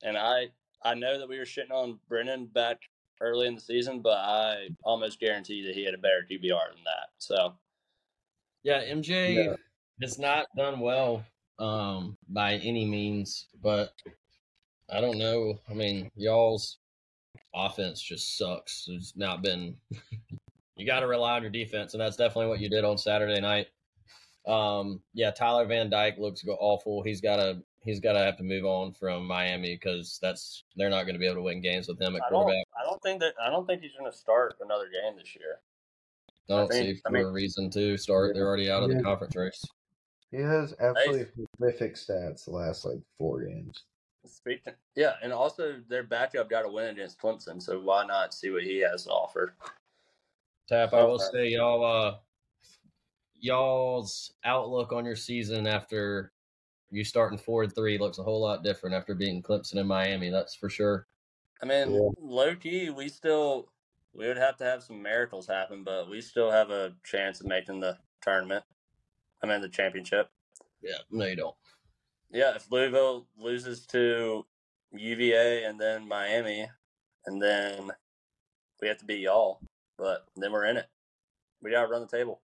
And 0.04 0.18
I 0.18 0.50
I 0.84 0.94
know 0.96 1.18
that 1.20 1.30
we 1.30 1.38
were 1.38 1.46
shitting 1.46 1.72
on 1.72 2.00
Brennan 2.08 2.48
back 2.48 2.82
early 3.22 3.48
in 3.48 3.56
the 3.56 3.62
season, 3.62 4.02
but 4.02 4.18
I 4.18 4.70
almost 4.84 5.20
guarantee 5.20 5.66
that 5.66 5.76
he 5.76 5.86
had 5.86 5.94
a 5.94 5.98
better 5.98 6.26
QBR 6.30 6.74
than 6.74 6.84
that. 6.84 7.10
So 7.18 7.56
Yeah, 8.64 8.84
MJ 8.84 9.36
Yeah. 9.36 9.56
has 10.02 10.20
not 10.20 10.48
done 10.58 10.80
well 10.80 11.26
um, 11.60 12.18
by 12.28 12.56
any 12.56 12.86
means, 12.86 13.48
but 13.62 13.94
I 14.90 15.00
don't 15.00 15.18
know. 15.18 15.60
I 15.70 15.74
mean, 15.74 16.12
y'all's 16.16 16.80
offense 17.54 18.02
just 18.02 18.38
sucks. 18.38 18.88
It's 18.90 19.16
not 19.16 19.42
been. 19.42 19.78
you 20.76 20.86
got 20.86 21.02
to 21.02 21.08
rely 21.08 21.36
on 21.36 21.42
your 21.42 21.52
defense, 21.52 21.94
and 21.94 22.02
that's 22.02 22.18
definitely 22.18 22.48
what 22.48 22.60
you 22.60 22.70
did 22.70 22.84
on 22.84 22.98
Saturday 22.98 23.40
night. 23.40 23.68
Um, 24.46 25.02
yeah, 25.14 25.32
Tyler 25.32 25.66
Van 25.66 25.90
Dyke 25.90 26.18
looks 26.18 26.44
awful. 26.48 27.02
He's 27.04 27.22
got 27.22 27.38
to 27.38 27.62
he's 27.84 28.00
got 28.00 28.14
to 28.14 28.20
have 28.20 28.38
to 28.38 28.44
move 28.44 28.66
on 28.66 28.94
from 28.94 29.26
Miami 29.26 29.76
because 29.76 30.20
that's 30.22 30.64
they're 30.76 30.90
not 30.90 31.04
going 31.04 31.16
to 31.16 31.20
be 31.20 31.26
able 31.26 31.36
to 31.38 31.42
win 31.44 31.62
games 31.62 31.88
with 31.88 32.00
him 32.02 32.16
at 32.16 32.22
I 32.24 32.30
don't 32.30 32.44
quarterback. 32.44 32.66
I 32.80 32.84
don't 32.84 33.02
think 33.02 33.20
that 33.22 33.34
I 33.42 33.50
don't 33.50 33.66
think 33.66 33.82
he's 33.82 33.92
gonna 33.98 34.12
start 34.12 34.56
another 34.62 34.86
game 34.86 35.18
this 35.18 35.36
year. 35.36 35.60
I 36.50 36.58
don't 36.60 36.70
think- 36.72 36.86
see 36.98 37.02
I 37.06 37.10
for 37.10 37.14
mean- 37.14 37.26
a 37.26 37.32
reason 37.32 37.70
to 37.72 37.98
start. 37.98 38.36
They're 38.36 38.48
already 38.48 38.70
out 38.70 38.84
of 38.84 38.92
Yeah. 38.92 38.98
the 38.98 39.04
conference 39.04 39.36
race. 39.36 39.66
He 40.32 40.38
has 40.38 40.74
absolutely 40.80 41.28
horrific 41.60 41.96
stats 41.96 42.46
the 42.46 42.52
last 42.52 42.86
like 42.86 43.00
four 43.18 43.44
games. 43.46 43.84
Speaking, 44.26 44.74
yeah, 44.96 45.14
and 45.22 45.32
also 45.32 45.82
their 45.90 46.04
backup 46.04 46.50
got 46.50 46.66
a 46.66 46.70
win 46.70 46.88
against 46.90 47.20
Clemson, 47.20 47.62
so 47.62 47.80
why 47.80 48.06
not 48.06 48.34
see 48.34 48.50
what 48.50 48.64
he 48.64 48.80
has 48.80 49.04
to 49.04 49.12
offer? 49.12 49.56
Tap, 50.68 50.94
I 50.94 51.04
will 51.04 51.20
say 51.20 51.50
y'all 51.50 51.84
uh 51.86 52.18
y'all's 53.44 54.34
outlook 54.46 54.94
on 54.94 55.04
your 55.06 55.18
season 55.18 55.68
after 55.68 56.32
you 56.90 57.04
starting 57.04 57.38
four 57.38 57.64
and 57.64 57.76
three 57.76 57.98
looks 57.98 58.18
a 58.18 58.24
whole 58.24 58.42
lot 58.42 58.64
different 58.64 58.96
after 58.96 59.14
beating 59.14 59.44
Clemson 59.44 59.80
and 59.80 59.88
Miami, 59.88 60.30
that's 60.30 60.56
for 60.56 60.70
sure. 60.70 61.08
I 61.62 61.66
mean, 61.66 61.94
Yeah. 61.94 62.10
low 62.20 62.56
key, 62.56 62.90
we 62.90 63.10
still 63.10 63.70
we 64.14 64.28
would 64.28 64.38
have 64.38 64.58
to 64.58 64.64
have 64.64 64.84
some 64.84 65.02
miracles 65.02 65.48
happen, 65.48 65.84
but 65.84 66.08
we 66.08 66.22
still 66.22 66.52
have 66.52 66.70
a 66.70 66.96
chance 67.04 67.42
of 67.42 67.48
making 67.48 67.80
the 67.80 67.98
tournament. 68.22 68.64
I 69.42 69.48
mean, 69.48 69.60
the 69.60 69.70
championship. 69.70 70.30
Yeah, 70.82 71.00
no 71.10 71.26
you 71.26 71.36
don't. 71.36 71.56
Yeah, 72.30 72.56
if 72.56 72.72
Louisville 72.72 73.28
loses 73.36 73.88
to 73.88 74.46
UVA 74.92 75.64
and 75.64 75.80
then 75.82 76.08
Miami, 76.08 76.70
and 77.26 77.42
then 77.42 77.92
we 78.80 78.88
have 78.88 79.00
to 79.00 79.06
beat 79.06 79.22
y'all, 79.22 79.60
but 79.98 80.28
then 80.36 80.52
we're 80.52 80.66
in 80.66 80.78
it. 80.78 80.88
We 81.62 81.72
gotta 81.72 81.88
run 81.88 82.02
the 82.02 82.08
table. 82.08 82.43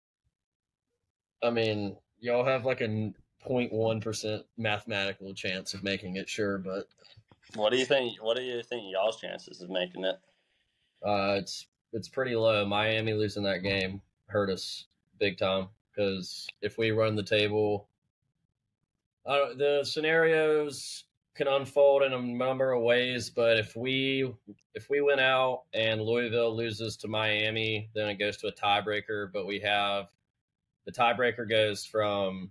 I 1.43 1.51
mean, 1.51 1.97
y'all 2.21 2.45
have 2.45 2.65
like 2.65 2.81
a 2.81 3.13
0.1 3.47 4.03
percent 4.03 4.43
mathematical 4.57 5.35
chance 5.35 5.75
of 5.75 5.83
making 5.83 6.17
it, 6.17 6.29
sure, 6.29 6.59
but 6.59 6.89
What 7.55 7.73
do 7.73 7.79
you 7.79 7.85
think? 7.85 8.23
What 8.23 8.37
do 8.37 8.43
you 8.43 8.63
think 8.63 8.85
y'all's 8.93 9.21
chances 9.21 9.61
of 9.61 9.71
making 9.71 10.05
it? 10.05 10.17
uh 11.05 11.37
it's 11.39 11.67
it's 11.93 12.09
pretty 12.09 12.35
low. 12.37 12.65
Miami 12.65 13.13
losing 13.13 13.43
that 13.43 13.63
game 13.63 14.01
hurt 14.27 14.51
us 14.51 14.87
big 15.19 15.37
time 15.37 15.69
because 15.95 16.47
if 16.63 16.79
we 16.79 16.91
run 16.91 17.17
the 17.17 17.23
table, 17.23 17.89
I 19.27 19.37
don't, 19.37 19.59
the 19.59 19.85
scenarios 19.85 21.05
can 21.35 21.49
unfold 21.49 22.03
in 22.03 22.13
a 22.13 22.21
number 22.21 22.73
of 22.73 22.83
ways. 22.83 23.31
But 23.31 23.59
if 23.59 23.77
we 23.77 24.33
if 24.75 24.89
we 24.89 25.01
win 25.01 25.19
out 25.19 25.65
and 25.75 26.01
Louisville 26.01 26.57
loses 26.57 26.97
to 26.99 27.09
Miami, 27.09 27.91
then 27.95 28.09
it 28.09 28.19
goes 28.19 28.37
to 28.39 28.49
a 28.49 28.53
tiebreaker. 28.53 29.31
But 29.33 29.47
we 29.47 29.61
have 29.61 30.07
the 30.87 30.93
tiebreaker 30.93 31.49
goes 31.49 31.85
from 31.85 32.51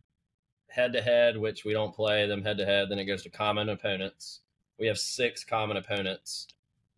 head 0.68 0.94
to 0.94 1.02
head, 1.02 1.38
which 1.38 1.66
we 1.66 1.74
don't 1.74 1.96
play 1.96 2.28
them 2.28 2.44
head 2.44 2.58
to 2.58 2.66
head. 2.66 2.90
Then 2.90 3.00
it 3.00 3.06
goes 3.06 3.24
to 3.24 3.30
common 3.30 3.70
opponents. 3.70 4.42
We 4.80 4.88
have 4.88 4.98
six 4.98 5.44
common 5.44 5.78
opponents, 5.78 6.48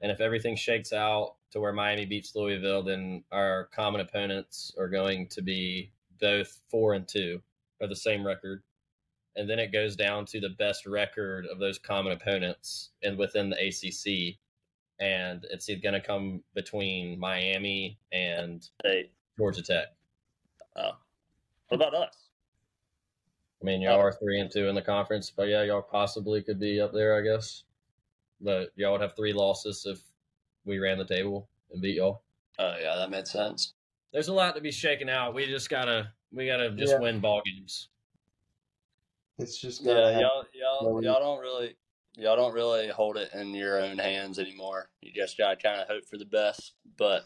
and 0.02 0.12
if 0.12 0.22
everything 0.22 0.56
shakes 0.56 0.94
out 0.94 1.36
to 1.52 1.60
where 1.60 1.74
Miami 1.74 2.06
beats 2.06 2.36
Louisville, 2.36 2.84
then 2.84 3.24
our 3.32 3.70
common 3.75 4.02
opponents 4.02 4.74
are 4.78 4.90
going 4.90 5.28
to 5.30 5.42
be 5.42 5.92
both 6.20 6.62
four 6.70 6.94
and 6.94 7.08
two, 7.08 7.42
or 7.82 7.88
the 7.88 7.96
same 7.96 8.25
record 8.25 8.63
and 9.36 9.50
then 9.50 9.60
it 9.60 9.72
goes 9.72 9.96
down 9.96 10.25
to 10.25 10.40
the 10.40 10.50
best 10.50 10.86
record 10.86 11.46
of 11.52 11.60
those 11.60 11.80
common 11.80 12.13
opponents 12.13 12.92
and 13.02 13.18
within 13.18 13.50
the 13.50 13.56
ACC, 13.56 14.38
and 15.00 15.46
it's 15.50 15.68
going 15.68 15.94
to 15.94 16.02
come 16.02 16.44
between 16.54 17.20
Miami 17.20 17.98
and 18.12 18.68
Georgia 19.38 19.63
Tech. 19.63 19.88
oh, 20.75 20.92
what 21.74 21.88
about 21.88 22.08
us? 22.08 22.30
I 23.62 23.65
mean, 23.65 23.82
y'all 23.82 23.96
Oh. 23.98 24.01
are 24.01 24.12
three 24.12 24.39
and 24.39 24.51
two 24.51 24.68
in 24.68 24.75
the 24.75 24.82
conference, 24.82 25.32
but 25.32 25.48
yeah, 25.48 25.63
y'all 25.63 25.82
possibly 25.82 26.44
could 26.44 26.60
be 26.60 26.80
up 26.80 26.94
there, 26.94 27.18
I 27.18 27.22
guess. 27.22 27.63
But 28.42 28.70
y'all 28.75 28.92
would 28.92 29.01
have 29.01 29.15
three 29.15 29.34
losses 29.34 29.86
if 29.88 30.00
we 30.65 30.80
ran 30.80 30.98
the 30.98 31.06
table 31.06 31.50
and 31.72 31.82
beat 31.82 31.96
y'all. 31.96 32.22
Oh 32.60 32.75
yeah, 32.80 32.96
that 32.96 33.10
made 33.10 33.27
sense. 33.27 33.74
There's 34.12 34.27
a 34.27 34.34
lot 34.34 34.53
to 34.56 34.62
be 34.62 34.72
shaken 34.72 35.10
out. 35.10 35.34
We 35.34 35.48
just 35.48 35.70
gotta, 35.70 36.12
we 36.32 36.46
gotta 36.46 36.72
just 36.72 36.94
Yeah. 36.94 37.00
win 37.00 37.20
ball 37.20 37.42
games. 37.44 37.89
It's 39.39 39.60
just 39.60 39.84
gotta 39.84 40.12
Yeah, 40.12 40.20
y'all, 40.20 40.44
y'all, 40.53 40.94
Well, 40.94 41.03
y'all 41.03 41.20
don't 41.20 41.39
really, 41.39 41.75
y'all 42.15 42.36
don't 42.36 42.53
really 42.53 42.89
hold 42.89 43.18
it 43.18 43.34
in 43.34 43.56
your 43.56 43.82
own 43.82 43.98
hands 43.98 44.38
anymore. 44.38 44.92
You 45.01 45.12
just 45.12 45.38
gotta 45.38 45.56
kind 45.56 45.82
of 45.82 45.88
hope 45.88 46.06
for 46.06 46.18
the 46.18 46.25
best, 46.25 46.74
but 46.98 47.24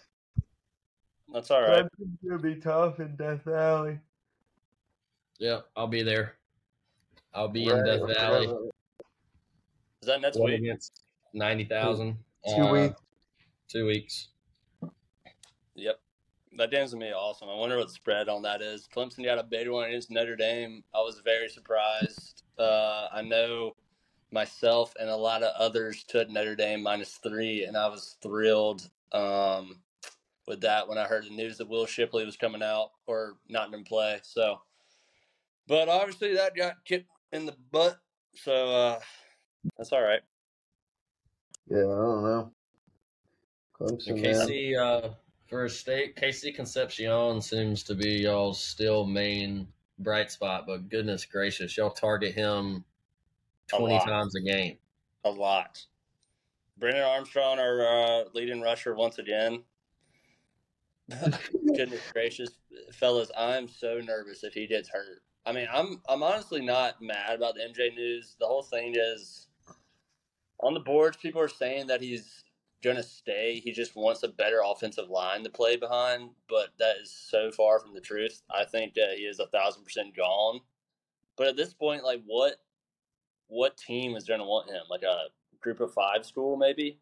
that's 1.34 1.52
all 1.52 1.62
right. 1.64 1.84
Clemson's 2.00 2.18
gonna 2.26 2.42
be 2.42 2.56
tough 2.56 3.00
in 3.02 3.16
Death 3.18 3.44
Valley. 3.44 4.00
Yeah, 5.40 5.60
I'll 5.76 5.88
be 5.88 6.04
there. 6.04 6.36
I'll 7.34 7.48
be 7.48 7.66
in 7.68 7.86
Death 7.86 8.02
Valley. 8.18 8.48
Is 10.02 10.08
that 10.08 10.22
next 10.22 10.40
One 10.40 10.52
week? 10.52 10.62
against 10.62 11.04
ninety 11.34 11.66
thousand. 11.66 12.18
Two 12.56 12.72
weeks. 12.72 13.02
Two 13.70 13.86
weeks. 13.86 14.30
Yep. 15.76 16.00
That 16.58 16.72
game's 16.72 16.94
gonna 16.94 17.06
be 17.06 17.12
awesome. 17.12 17.50
I 17.50 17.56
wonder 17.56 17.78
what 17.78 17.88
the 17.88 17.94
spread 17.94 18.30
on 18.30 18.42
that 18.44 18.62
is. 18.62 18.88
Clemson 18.94 19.24
got 19.24 19.38
a 19.38 19.44
big 19.44 19.70
one 19.70 19.86
against 19.88 20.10
Notre 20.10 20.36
Dame. 20.36 20.84
I 20.96 21.00
was 21.00 21.22
very 21.24 21.50
surprised. 21.50 22.44
Uh, 22.58 23.08
I 23.12 23.22
know 23.22 23.76
myself 24.32 24.94
and 25.00 25.10
a 25.10 25.16
lot 25.16 25.44
of 25.44 25.54
others 25.58 26.04
took 26.04 26.30
Notre 26.30 26.56
Dame 26.56 26.82
minus 26.82 27.20
three, 27.22 27.66
and 27.66 27.78
I 27.78 27.88
was 27.88 28.18
thrilled 28.24 28.90
um, 29.12 29.80
with 30.48 30.62
that 30.62 30.88
when 30.88 30.98
I 30.98 31.04
heard 31.06 31.26
the 31.26 31.30
news 31.30 31.58
that 31.58 31.70
Will 31.70 31.86
Shipley 31.86 32.26
was 32.26 32.38
coming 32.38 32.64
out 32.64 32.92
or 33.06 33.38
not 33.48 33.74
in 33.74 33.84
play. 33.84 34.20
So, 34.24 34.62
but 35.68 35.90
obviously 35.90 36.34
that 36.36 36.56
got 36.56 36.84
kicked 36.86 37.10
in 37.32 37.46
the 37.46 37.56
butt. 37.72 37.98
So 38.36 38.54
uh, 38.54 39.00
that's 39.78 39.92
all 39.92 40.02
right. 40.02 40.22
Yeah, 41.70 41.80
I 41.80 41.82
don't 41.82 42.24
know. 42.24 42.52
Clemson, 43.80 44.08
And 44.10 44.22
man. 44.22 44.48
KC 44.48 44.78
uh, 44.80 45.10
for 45.48 45.66
a 45.66 45.70
state, 45.70 46.16
KC 46.16 46.56
Concepcion 46.56 47.42
seems 47.42 47.84
to 47.84 47.96
be 47.96 48.22
y'all's 48.22 48.62
still 48.64 49.06
main 49.06 49.68
bright 50.00 50.32
spot. 50.32 50.66
But 50.68 50.90
goodness 50.90 51.26
gracious, 51.26 51.76
y'all 51.78 51.92
target 51.92 52.34
him 52.34 52.84
twenty 53.68 53.96
lot. 53.96 54.06
times 54.06 54.36
a 54.36 54.42
game. 54.42 54.78
A 55.26 55.30
lot. 55.30 55.84
Brennan 56.78 57.02
Armstrong, 57.02 57.60
our 57.60 57.82
uh, 57.88 58.24
leading 58.34 58.62
rusher, 58.62 58.96
once 58.96 59.18
again. 59.18 59.64
Goodness 61.76 62.02
gracious, 62.14 62.50
fellas! 62.94 63.32
I'm 63.38 63.68
so 63.68 64.00
nervous 64.00 64.44
if 64.44 64.54
he 64.54 64.68
gets 64.68 64.90
hurt. 64.90 65.24
I 65.48 65.54
mean, 65.54 65.68
I'm 65.74 66.02
I'm 66.10 66.24
honestly 66.24 66.62
not 66.62 67.02
mad 67.02 67.36
about 67.36 67.56
the 67.56 67.62
MJ 67.62 67.96
news. 67.96 68.36
The 68.38 68.46
whole 68.46 68.64
thing 68.64 68.96
is 68.98 69.48
on 70.60 70.74
the 70.74 70.82
boards. 70.82 71.16
People 71.16 71.40
are 71.40 71.48
saying 71.48 71.88
that 71.88 72.02
he's 72.02 72.44
gonna 72.84 73.02
stay. 73.02 73.62
He 73.64 73.72
just 73.72 73.96
wants 73.96 74.24
a 74.24 74.28
better 74.28 74.60
offensive 74.64 75.10
line 75.10 75.46
to 75.46 75.50
play 75.50 75.78
behind, 75.78 76.32
but 76.50 76.72
that 76.80 76.98
is 77.02 77.12
so 77.12 77.50
far 77.52 77.80
from 77.80 77.94
the 77.94 78.02
truth. 78.02 78.42
I 78.54 78.66
think 78.66 78.94
that 78.96 79.14
he 79.16 79.24
is 79.24 79.40
a 79.40 79.48
thousand 79.48 79.86
percent 79.86 80.18
gone. 80.18 80.60
But 81.38 81.48
at 81.48 81.56
this 81.56 81.74
point, 81.74 82.04
like, 82.04 82.22
what 82.26 82.56
what 83.48 83.78
team 83.78 84.18
is 84.18 84.26
gonna 84.26 84.46
want 84.46 84.70
him? 84.70 84.84
Like 84.90 85.04
a 85.04 85.28
group 85.62 85.80
of 85.80 85.94
five 85.94 86.26
school, 86.26 86.58
maybe? 86.58 87.00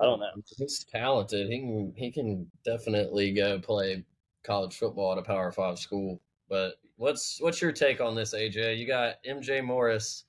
I 0.00 0.04
don't 0.04 0.20
know. 0.20 0.30
He's 0.58 0.84
talented. 0.84 1.48
He 1.48 1.60
can 1.60 1.94
he 1.96 2.10
can 2.10 2.50
definitely 2.62 3.32
go 3.32 3.58
play 3.58 4.04
college 4.44 4.76
football 4.76 5.12
at 5.12 5.18
a 5.18 5.22
Power 5.22 5.50
Five 5.50 5.78
school. 5.78 6.20
But 6.52 6.74
what's 6.96 7.40
what's 7.40 7.62
your 7.62 7.72
take 7.72 8.02
on 8.02 8.14
this, 8.14 8.34
AJ? 8.34 8.76
You 8.76 8.86
got 8.86 9.24
MJ 9.24 9.64
Morris. 9.64 10.24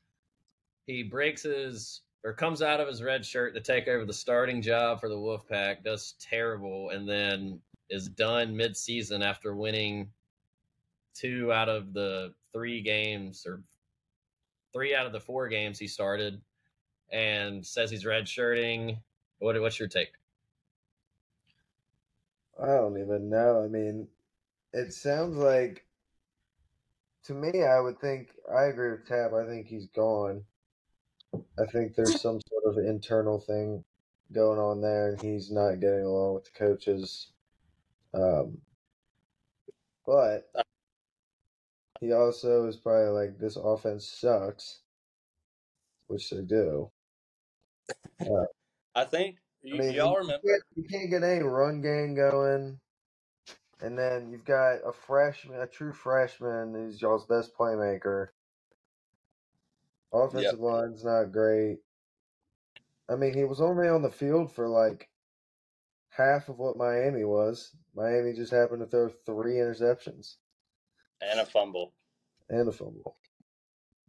He 0.88 1.03
breaks 1.03 1.44
his 1.44 2.00
or 2.24 2.32
comes 2.32 2.62
out 2.62 2.80
of 2.80 2.88
his 2.88 3.03
red 3.03 3.25
shirt 3.25 3.53
to 3.53 3.60
take 3.60 3.89
over 3.89 4.06
the 4.06 4.13
starting 4.13 4.62
job 4.62 5.01
for 5.01 5.10
the 5.10 5.18
Wolfpack, 5.18 5.84
does 5.84 6.15
terrible, 6.22 6.92
and 6.92 7.10
then 7.10 7.60
is 7.89 8.08
done 8.08 8.56
mid-season 8.56 9.22
after 9.22 9.53
winning 9.53 10.08
two 11.13 11.51
out 11.51 11.68
of 11.68 11.92
the 11.92 12.34
three 12.53 12.82
games 12.82 13.46
or 13.46 13.62
three 14.72 14.96
out 14.96 15.06
of 15.06 15.12
the 15.12 15.20
four 15.20 15.50
games 15.50 15.77
he 15.77 15.88
started 15.88 16.39
and 17.12 17.65
says 17.65 17.92
he's 17.92 18.06
redshirting. 18.06 18.98
What 19.39 19.60
what's 19.60 19.77
your 19.77 19.89
take? 19.89 20.13
I 22.58 22.68
don't 22.68 22.98
even 22.98 23.30
know. 23.30 23.62
I 23.62 23.68
mean, 23.68 24.08
it 24.72 24.94
sounds 24.94 25.36
like 25.36 25.83
to 27.25 27.34
me. 27.34 27.63
I 27.63 27.80
would 27.80 28.00
think 28.00 28.30
I 28.53 28.65
agree 28.65 28.92
with 28.92 29.08
Tab. 29.08 29.34
I 29.34 29.46
think 29.46 29.68
he's 29.68 29.88
gone. 29.88 30.44
I 31.34 31.65
think 31.72 31.96
there's 31.96 32.22
some 32.22 32.39
sort 32.48 32.63
of 32.65 32.86
internal 32.86 33.39
thing 33.39 33.84
going 34.32 34.60
on 34.60 34.82
there, 34.82 35.10
and 35.10 35.22
he's 35.22 35.51
not 35.51 35.80
getting 35.80 36.06
along 36.06 36.36
with 36.36 36.46
the 36.46 36.51
coaches. 36.51 37.32
Um, 38.13 38.60
but 40.06 40.51
he 42.00 42.12
also 42.12 42.68
is 42.68 42.75
probably 42.77 43.10
like, 43.10 43.39
this 43.39 43.56
offense 43.56 44.08
sucks, 44.08 44.82
which 46.08 46.30
they 46.30 46.42
do. 46.42 46.92
Uh, 48.22 48.46
I 48.94 49.06
think 49.06 49.38
you, 49.63 49.75
I 49.75 49.77
mean, 49.77 49.94
y'all 49.94 50.12
you 50.12 50.18
remember. 50.18 50.48
can't, 50.48 50.63
you 50.75 50.84
can't 50.89 51.10
get 51.10 51.24
any 51.24 51.42
run 51.42 51.82
game 51.82 52.15
going. 52.15 52.80
And 53.84 53.98
then 53.98 54.30
you've 54.32 54.46
got 54.46 54.75
a 54.86 54.94
freshman, 54.94 55.60
a 55.60 55.68
true 55.68 55.92
freshman, 55.92 56.74
who's 56.74 57.02
y'all's 57.02 57.25
best 57.25 57.52
playmaker. 57.54 58.30
Offensive 60.13 60.62
line's 60.62 61.04
not 61.04 61.34
great. 61.34 61.80
I 63.10 63.16
mean, 63.16 63.34
he 63.34 63.44
was 63.44 63.60
only 63.60 63.90
on 63.90 64.02
the 64.02 64.10
field 64.10 64.54
for 64.54 64.70
like 64.70 65.10
half 66.10 66.48
of 66.48 66.60
what 66.60 66.78
Miami 66.78 67.25
was. 67.25 67.75
Miami 67.94 68.32
just 68.34 68.54
happened 68.54 68.80
to 68.80 68.86
throw 68.86 69.10
three 69.25 69.56
interceptions 69.56 70.38
and 71.22 71.42
a 71.42 71.46
fumble. 71.46 71.92
and 72.50 72.68
a 72.68 72.72
fumble. 72.72 73.18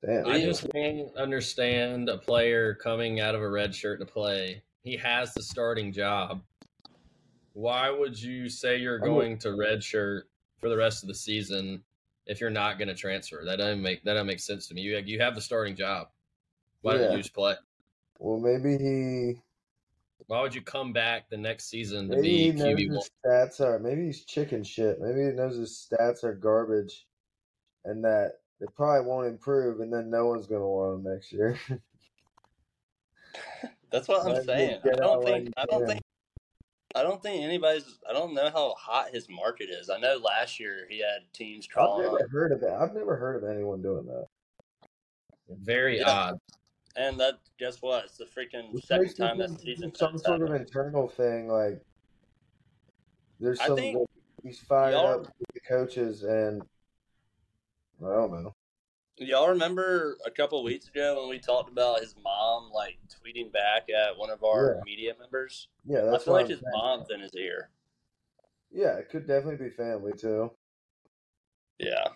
Damn. 0.07 0.27
I 0.27 0.41
just 0.41 0.71
can't 0.71 1.09
understand 1.17 2.09
a 2.09 2.19
player 2.19 2.75
coming 2.75 3.19
out 3.19 3.35
of 3.35 3.41
a 3.41 3.49
red 3.49 3.75
shirt 3.75 3.99
to 3.99 4.07
play. 4.07 4.63
He 4.83 4.97
has 4.99 5.35
the 5.35 5.43
starting 5.43 5.93
job. 5.93 6.43
Why 7.55 7.89
would 7.89 8.21
you 8.21 8.49
say 8.49 8.77
you're 8.79 8.99
going 8.99 9.39
to 9.39 9.55
red 9.55 9.83
shirt 9.83 10.29
for 10.59 10.69
the 10.69 10.77
rest 10.77 11.03
of 11.03 11.09
the 11.09 11.15
season 11.15 11.83
if 12.27 12.41
you're 12.41 12.51
not 12.51 12.79
going 12.79 12.89
to 12.89 12.95
transfer? 12.95 13.43
That 13.45 13.57
doesn't 13.57 13.81
make 13.81 14.03
that 14.05 14.15
doesn't 14.15 14.27
make 14.27 14.41
sense 14.41 14.67
to 14.69 14.75
me. 14.75 14.83
You 14.83 14.99
you 14.99 15.21
have 15.21 15.37
the 15.37 15.41
starting 15.41 15.77
job. 15.77 16.09
Why 16.83 16.99
don't 16.99 17.13
you 17.13 17.19
just 17.19 17.33
play? 17.33 17.55
Well, 18.19 18.41
maybe 18.41 18.77
he 18.77 19.41
Why 20.27 20.43
would 20.43 20.55
you 20.55 20.63
come 20.63 20.93
back 20.93 21.31
the 21.31 21.37
next 21.37 21.71
season 21.71 22.09
to 22.11 22.17
maybe 22.17 22.29
he 22.29 22.51
be 22.51 22.59
knows 22.59 22.75
QB 22.75 22.89
one? 22.89 22.97
his 22.97 23.11
stats 23.25 23.61
are 23.61 23.79
maybe 23.79 24.07
he's 24.07 24.25
chicken 24.25 24.65
shit. 24.65 25.01
Maybe 25.01 25.21
he 25.21 25.31
knows 25.31 25.57
his 25.57 25.89
stats 25.89 26.25
are 26.25 26.35
garbage, 26.35 27.07
and 27.85 28.05
that 28.05 28.33
they 28.61 28.67
probably 28.75 29.07
won't 29.09 29.29
improve, 29.29 29.79
and 29.79 29.93
then 29.93 30.11
no 30.11 30.27
one's 30.27 30.49
gonna 30.49 30.67
want 30.67 30.99
him 30.99 31.13
next 31.13 31.33
year. 31.33 31.57
That's 33.91 34.09
what 34.09 34.27
I'm 34.27 34.35
him 34.35 34.45
saying. 34.45 34.81
I 34.85 34.97
don't 34.97 35.25
think. 35.25 35.53
I 35.57 35.65
don't 35.67 35.87
think. 35.87 36.03
I 36.95 37.03
don't 37.03 37.21
think 37.23 37.43
anybody's. 37.43 37.99
I 38.09 38.13
don't 38.13 38.35
know 38.35 38.51
how 38.51 38.75
hot 38.79 39.11
his 39.13 39.29
market 39.29 39.69
is. 39.69 39.91
I 39.91 39.99
know 39.99 40.17
last 40.17 40.61
year 40.61 40.87
he 40.89 40.99
had 40.99 41.23
teams 41.33 41.67
I've 41.77 41.99
never 42.01 42.23
up, 42.25 42.31
heard 42.31 42.53
of 42.53 42.61
that. 42.61 42.75
I've 42.75 42.95
never 42.95 43.17
heard 43.17 43.43
of 43.43 43.49
anyone 43.51 43.83
doing 43.83 44.07
that. 44.07 44.27
Very 45.49 45.99
Yeah. 45.99 46.11
odd. 46.11 46.41
and 46.97 47.19
that 47.19 47.35
guess 47.59 47.83
what? 47.83 48.05
It's 48.05 48.17
the 48.17 48.25
freaking 48.25 48.73
Which 48.73 48.85
second 48.85 49.15
time 49.15 49.39
that 49.39 49.61
season. 49.61 49.93
some 49.97 50.13
that's 50.13 50.25
sort 50.25 50.43
of 50.43 50.55
internal 50.55 51.09
thing. 51.09 51.49
Like 51.49 51.83
there's 53.41 53.59
I 53.61 53.67
some 53.67 53.77
think 53.77 54.09
he's 54.45 54.61
fired 54.61 54.95
up 54.95 55.21
with 55.23 55.49
the 55.55 55.61
coaches, 55.61 56.23
and 56.23 56.63
I 58.01 58.07
don't 58.15 58.31
know. 58.31 58.54
Y'all 59.19 59.49
remember 59.49 60.17
a 60.27 60.31
couple 60.31 60.63
weeks 60.65 60.89
ago 60.89 61.21
when 61.21 61.31
we 61.31 61.39
talked 61.39 61.71
about 61.71 62.01
his 62.01 62.17
mom 62.23 62.71
like 62.75 62.99
tweeting 63.09 63.53
back 63.53 63.89
at 63.89 64.17
one 64.17 64.29
of 64.31 64.43
our 64.43 64.75
Yeah. 64.77 64.81
media 64.85 65.15
members? 65.19 65.69
Yeah, 65.85 66.13
I 66.13 66.19
feel 66.19 66.35
like 66.35 66.45
I'm 66.47 66.51
his 66.51 66.61
saying. 66.61 66.73
mom's 66.73 67.11
in 67.11 67.21
his 67.21 67.35
ear. 67.37 67.71
Yeah, 68.73 68.97
it 68.97 69.09
could 69.11 69.27
definitely 69.29 69.65
be 69.69 69.71
family 69.71 70.13
too. 70.19 70.51
Yeah. 71.79 72.09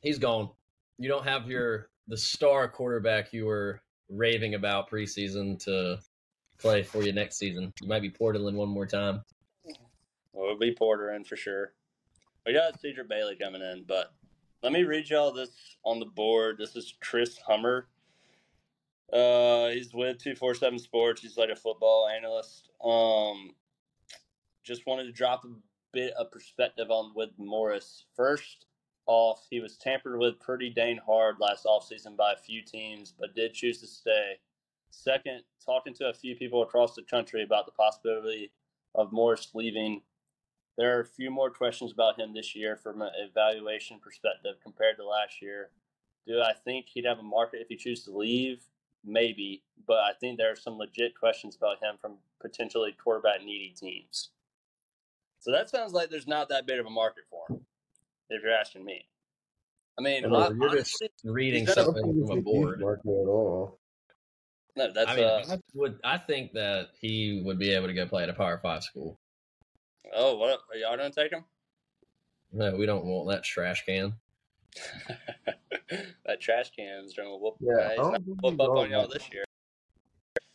He's 0.00 0.18
gone. 0.18 0.50
You 0.98 1.08
don't 1.08 1.24
have 1.24 1.48
your 1.50 1.90
the 2.06 2.16
star 2.16 2.66
quarterback 2.68 3.34
you 3.34 3.44
were 3.44 3.82
raving 4.08 4.54
about 4.54 4.88
preseason 4.88 5.58
to 5.64 5.98
play 6.56 6.82
for 6.82 7.02
you 7.02 7.12
next 7.12 7.36
season. 7.36 7.74
You 7.82 7.88
might 7.88 8.00
be 8.00 8.08
Portland 8.10 8.56
one 8.56 8.70
more 8.70 8.86
time. 8.86 9.22
Well, 10.32 10.46
it'll 10.46 10.58
be 10.58 10.72
Porter 10.74 11.10
in 11.12 11.24
for 11.24 11.36
sure. 11.36 11.74
We 12.46 12.54
got 12.54 12.80
Cedric 12.80 13.08
Bailey 13.08 13.36
coming 13.36 13.60
in, 13.60 13.84
but 13.86 14.14
let 14.62 14.72
me 14.72 14.82
read 14.82 15.08
y'all 15.08 15.32
this 15.32 15.50
on 15.84 16.00
the 16.00 16.06
board. 16.06 16.56
This 16.58 16.74
is 16.74 16.94
Chris 17.00 17.38
Hummer. 17.46 17.86
Uh, 19.12 19.68
he's 19.68 19.94
with 19.94 20.18
two 20.18 20.34
four 20.34 20.54
seven 20.54 20.78
Sports. 20.78 21.22
He's 21.22 21.36
like 21.36 21.50
a 21.50 21.56
football 21.56 22.08
analyst. 22.08 22.68
Um, 22.84 23.54
just 24.64 24.86
wanted 24.86 25.04
to 25.04 25.12
drop 25.12 25.44
a 25.44 25.48
bit 25.92 26.12
of 26.14 26.30
perspective 26.30 26.90
on 26.90 27.12
with 27.14 27.30
Morris. 27.38 28.04
First 28.16 28.66
off, 29.06 29.46
he 29.48 29.60
was 29.60 29.78
tampered 29.78 30.18
with 30.18 30.40
pretty 30.40 30.70
dang 30.70 30.98
hard 30.98 31.36
last 31.40 31.64
offseason 31.64 32.16
by 32.16 32.32
a 32.32 32.36
few 32.36 32.62
teams, 32.62 33.14
but 33.18 33.34
did 33.34 33.54
choose 33.54 33.80
to 33.80 33.86
stay. 33.86 34.34
Second, 34.90 35.42
talking 35.64 35.94
to 35.94 36.08
a 36.08 36.12
few 36.14 36.34
people 36.34 36.62
across 36.62 36.94
the 36.94 37.02
country 37.02 37.42
about 37.42 37.64
the 37.64 37.72
possibility 37.72 38.50
of 38.94 39.12
Morris 39.12 39.48
leaving 39.54 40.02
there 40.78 40.96
are 40.96 41.00
a 41.00 41.04
few 41.04 41.30
more 41.30 41.50
questions 41.50 41.92
about 41.92 42.18
him 42.18 42.32
this 42.32 42.54
year 42.54 42.76
from 42.76 43.02
an 43.02 43.10
evaluation 43.16 43.98
perspective 43.98 44.54
compared 44.62 44.96
to 44.96 45.04
last 45.04 45.42
year. 45.42 45.70
Do 46.26 46.40
I 46.40 46.52
think 46.64 46.86
he'd 46.88 47.04
have 47.04 47.18
a 47.18 47.22
market 47.22 47.60
if 47.60 47.68
he 47.68 47.76
chooses 47.76 48.04
to 48.04 48.16
leave? 48.16 48.62
Maybe, 49.04 49.64
but 49.86 49.98
I 49.98 50.12
think 50.20 50.38
there 50.38 50.52
are 50.52 50.56
some 50.56 50.78
legit 50.78 51.18
questions 51.18 51.56
about 51.56 51.82
him 51.82 51.96
from 52.00 52.14
potentially 52.40 52.96
quarterback 53.02 53.44
needy 53.44 53.74
teams. 53.76 54.30
So 55.40 55.50
that 55.52 55.68
sounds 55.68 55.92
like 55.92 56.10
there's 56.10 56.26
not 56.26 56.48
that 56.50 56.66
big 56.66 56.78
of 56.78 56.86
a 56.86 56.90
market 56.90 57.24
for 57.30 57.44
him, 57.48 57.60
if 58.30 58.42
you're 58.42 58.52
asking 58.52 58.84
me. 58.84 59.06
I 59.98 60.02
mean, 60.02 60.24
I 60.24 60.48
mean, 60.48 60.60
you're 60.60 60.76
just 60.76 61.02
reading 61.24 61.66
he's 61.66 61.74
got 61.74 61.78
a- 61.78 61.80
I 61.80 61.84
don't 61.84 61.94
something 61.96 62.26
from 62.26 62.36
a 62.36 62.38
it's 62.38 62.46
a 62.46 62.50
huge 62.50 62.62
board. 62.62 62.80
market 62.80 63.08
at 63.08 63.28
all. 63.28 63.78
no, 64.76 64.92
that's 64.92 65.10
I 65.10 65.16
mean, 65.16 65.24
uh, 65.24 65.44
I 65.48 65.58
would 65.74 65.98
I 66.04 66.18
think 66.18 66.52
that 66.52 66.90
he 67.00 67.42
would 67.44 67.58
be 67.58 67.72
able 67.72 67.88
to 67.88 67.94
go 67.94 68.06
play 68.06 68.22
at 68.24 68.28
a 68.28 68.34
Power 68.34 68.60
Five 68.62 68.84
school. 68.84 69.18
Oh, 70.14 70.36
what 70.36 70.60
are 70.72 70.76
y'all 70.76 70.96
gonna 70.96 71.10
take 71.10 71.32
him? 71.32 71.44
No, 72.52 72.74
we 72.76 72.86
don't 72.86 73.04
want 73.04 73.28
that 73.28 73.44
trash 73.44 73.84
can. 73.84 74.14
that 76.26 76.40
trash 76.40 76.70
can's 76.70 77.14
gonna 77.14 77.36
whoop, 77.36 77.56
Yeah, 77.60 77.76
uh, 77.76 77.82
I 77.82 77.88
he's 77.90 77.96
don't 77.98 78.12
not 78.12 78.24
think 78.24 78.40
gonna 78.42 78.56
whoop 78.56 78.60
up 78.60 78.76
on 78.76 78.90
y'all 78.90 79.08
this 79.08 79.28
year. 79.32 79.44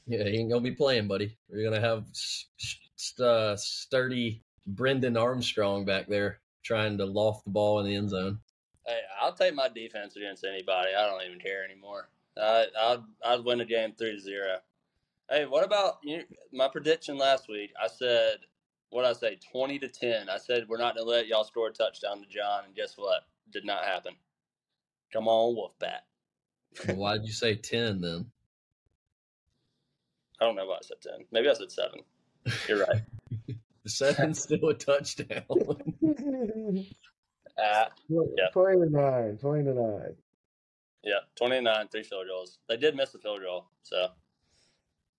Yeah, 0.08 0.24
he 0.24 0.38
ain't 0.39 0.50
gonna 0.50 0.62
be 0.62 0.72
playing, 0.72 1.08
buddy. 1.08 1.38
We're 1.50 1.63
gonna 1.63 1.82
have 1.82 2.06
s- 2.10 2.48
s- 2.60 3.20
uh, 3.20 3.56
sturdy 3.56 4.44
Brennan 4.68 5.18
Armstrong 5.18 5.86
back 5.86 6.08
there 6.08 6.42
trying 6.63 6.98
to 6.98 7.06
loft 7.06 7.46
the 7.46 7.52
ball 7.52 7.80
in 7.80 7.86
the 7.86 7.96
end 7.96 8.10
zone. 8.10 8.39
Hey, 8.86 9.00
I'll 9.22 9.34
take 9.34 9.54
my 9.54 9.70
defense 9.70 10.16
against 10.16 10.44
anybody. 10.44 10.94
I 10.94 11.08
don't 11.08 11.24
even 11.24 11.39
care 11.39 11.63
anymore. 11.63 12.10
I, 12.38 12.68
I'd 12.78 13.04
I'd 13.24 13.46
win 13.46 13.62
a 13.62 13.66
game 13.66 13.94
three 13.98 14.12
to 14.16 14.20
zero. 14.20 14.58
Hey, 15.30 15.46
what 15.46 15.63
about 15.63 16.00
you? 16.04 16.24
My 16.52 16.68
prediction 16.68 17.18
last 17.18 17.48
week? 17.48 17.72
I 17.82 17.88
said 17.88 18.39
what 18.93 19.06
I 19.06 19.13
say 19.13 19.38
twenty 19.51 19.79
to 19.79 19.88
ten. 19.88 20.29
I 20.29 20.38
said 20.38 20.65
we're 20.67 20.77
not 20.77 20.95
gonna 20.95 21.10
let 21.10 21.27
y'all 21.27 21.43
score 21.43 21.69
a 21.69 21.71
touchdown 21.71 22.21
to 22.21 22.27
John, 22.27 22.65
and 22.65 22.75
guess 22.75 22.93
what? 22.97 23.21
Did 23.51 23.65
not 23.65 23.84
happen. 23.84 24.13
Come 25.12 25.27
on, 25.27 25.56
Wolfpack. 25.56 26.01
Well, 26.88 26.97
why 26.97 27.17
did 27.17 27.25
you 27.25 27.34
say 27.34 27.56
ten 27.56 28.01
then? 28.01 28.25
I 30.39 30.45
don't 30.45 30.56
know 30.56 30.65
why 30.65 30.75
I 30.75 30.79
said 30.82 30.97
ten. 31.01 31.25
Maybe 31.32 31.49
I 31.49 31.53
said 31.53 31.71
seven. 31.71 31.99
You're 32.67 32.86
right. 32.86 33.01
Seven's 33.86 34.41
still 34.41 34.69
a 34.69 34.73
touchdown. 34.73 35.43
uh, 35.49 35.75
Yeah. 38.08 38.47
20 38.53 38.79
to 38.79 38.89
9. 38.89 39.38
20 39.38 39.63
to 39.65 39.73
9. 39.73 40.15
Yeah, 41.03 41.19
twenty 41.36 41.60
nine, 41.60 41.89
three 41.89 42.03
field 42.03 42.27
goals. 42.29 42.60
They 42.69 42.77
did 42.77 42.95
miss 42.95 43.12
the 43.12 43.19
field 43.19 43.41
goal, 43.41 43.65
so. 43.82 44.08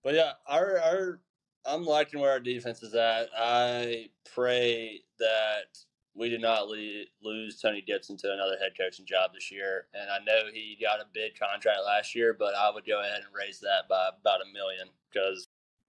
But 0.03 0.15
yeah, 0.15 0.31
our 0.47 0.79
our 0.79 1.19
I'm 1.65 1.85
liking 1.85 2.19
where 2.19 2.31
our 2.31 2.39
defense 2.39 2.83
is 2.83 2.93
at. 2.93 3.29
I 3.37 4.09
pray 4.33 5.01
that 5.19 5.77
we 6.13 6.29
do 6.29 6.37
not 6.37 6.67
le- 6.67 7.05
lose 7.23 7.59
Tony 7.59 7.81
Gibson 7.81 8.17
to 8.17 8.31
another 8.31 8.57
head 8.61 8.73
coaching 8.79 9.05
job 9.05 9.31
this 9.33 9.51
year. 9.51 9.87
And 9.93 10.09
I 10.09 10.19
know 10.19 10.43
he 10.53 10.77
got 10.81 10.99
a 10.99 11.05
big 11.13 11.37
contract 11.37 11.79
last 11.85 12.15
year, 12.15 12.35
but 12.37 12.55
I 12.55 12.69
would 12.69 12.85
go 12.85 13.01
ahead 13.01 13.17
and 13.17 13.35
raise 13.35 13.59
that 13.61 13.89
by 13.89 14.09
about 14.21 14.41
a 14.41 14.53
million 14.53 14.87
because 15.11 15.47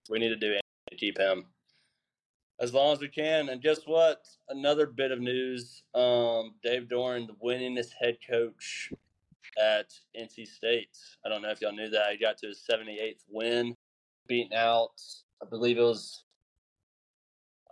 we 0.09 0.19
need 0.19 0.31
to 0.31 0.37
do 0.37 0.49
anything 0.49 0.62
to 0.91 0.97
keep 0.97 1.19
him 1.19 1.45
as 2.59 2.73
long 2.73 2.93
as 2.93 3.01
we 3.01 3.09
can. 3.09 3.51
And 3.51 3.62
guess 3.62 3.81
what? 3.85 4.27
Another 4.49 4.87
bit 4.87 5.12
of 5.12 5.21
news: 5.21 5.83
um, 5.95 6.55
Dave 6.62 6.89
Doeren, 6.89 7.27
the 7.27 7.37
winningest 7.45 7.91
head 8.01 8.17
coach 8.29 8.93
at 9.61 9.93
NC 10.19 10.47
State. 10.47 10.97
I 11.25 11.29
don't 11.29 11.43
know 11.43 11.51
if 11.51 11.61
y'all 11.61 11.73
knew 11.73 11.91
that. 11.91 12.12
He 12.12 12.19
got 12.19 12.39
to 12.39 12.49
his 12.49 12.65
78th 12.69 13.25
win, 13.29 13.75
beating 14.27 14.57
out, 14.57 15.01
I 15.42 15.46
believe 15.49 15.79
it 15.79 15.83
was, 15.83 16.25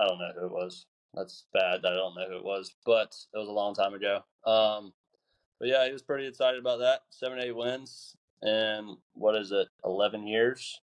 I 0.00 0.07
don't 0.07 0.18
know 0.18 0.31
who 0.38 0.46
it 0.46 0.53
was. 0.53 0.87
That's 1.14 1.44
bad 1.53 1.83
that 1.83 1.92
I 1.92 1.96
don't 1.96 2.14
know 2.14 2.29
who 2.29 2.37
it 2.37 2.44
was, 2.44 2.74
but 2.85 3.14
it 3.33 3.38
was 3.38 3.48
a 3.48 3.53
long 3.53 3.74
time 3.74 3.94
ago. 3.94 4.24
Um, 4.44 4.92
but 5.59 5.68
yeah, 5.68 5.87
he 5.87 5.92
was 5.92 6.03
pretty 6.03 6.27
excited 6.27 6.61
about 6.61 6.81
that. 6.81 7.03
Seven, 7.11 7.38
eight 7.38 7.55
wins 7.55 8.16
and 8.42 8.96
what 9.14 9.37
is 9.37 9.53
it, 9.53 9.68
11 9.85 10.27
years? 10.27 10.81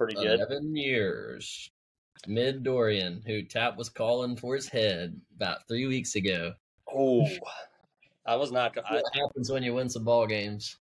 pretty 0.00 0.14
good. 0.14 0.40
Eleven 0.40 0.74
years. 0.74 1.70
Mid 2.26 2.64
Doeren, 2.64 3.22
who 3.26 3.42
Tap 3.42 3.76
was 3.76 3.90
calling 3.90 4.34
for 4.36 4.54
his 4.54 4.68
head 4.68 5.20
about 5.36 5.68
three 5.68 5.86
weeks 5.86 6.14
ago. 6.14 6.54
Oh, 6.92 7.26
I 8.26 8.36
was 8.36 8.50
not. 8.50 8.76
I, 8.78 8.94
What 8.94 9.04
happens 9.14 9.50
when 9.50 9.62
you 9.62 9.74
win 9.74 9.90
some 9.90 10.04
ball 10.04 10.26
games? 10.26 10.76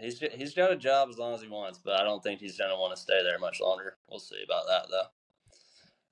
He's 0.00 0.18
he's 0.34 0.54
got 0.54 0.72
a 0.72 0.76
job 0.76 1.08
as 1.10 1.18
long 1.18 1.34
as 1.34 1.42
he 1.42 1.48
wants, 1.48 1.78
but 1.84 1.94
I 2.00 2.04
don't 2.04 2.22
think 2.22 2.40
he's 2.40 2.58
gonna 2.58 2.76
want 2.78 2.94
to 2.94 3.00
stay 3.00 3.22
there 3.22 3.38
much 3.38 3.60
longer. 3.60 3.96
We'll 4.08 4.18
see 4.20 4.42
about 4.44 4.66
that 4.68 4.86
though. 4.90 5.06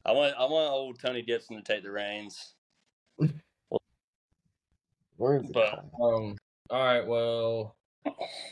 I 0.05 0.13
want 0.13 0.35
I 0.39 0.45
want 0.45 0.71
old 0.73 0.99
Tony 0.99 1.23
Gibson 1.23 1.57
to 1.57 1.63
take 1.63 1.83
the 1.83 1.91
reins. 1.91 2.55
Where's 5.17 5.47
But- 5.53 5.85
Um. 6.01 6.37
All 6.71 6.85
right. 6.85 7.07
Well, 7.07 7.77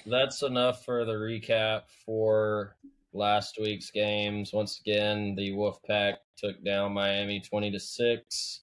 that's 0.06 0.42
enough 0.42 0.84
for 0.84 1.04
the 1.04 1.12
recap 1.12 1.82
for 2.04 2.76
last 3.12 3.58
week's 3.60 3.90
games. 3.90 4.52
Once 4.52 4.80
again, 4.80 5.34
the 5.36 5.52
Wolfpack 5.52 6.16
took 6.36 6.62
down 6.64 6.92
Miami 6.92 7.40
twenty 7.40 7.70
to 7.70 7.78
six, 7.80 8.62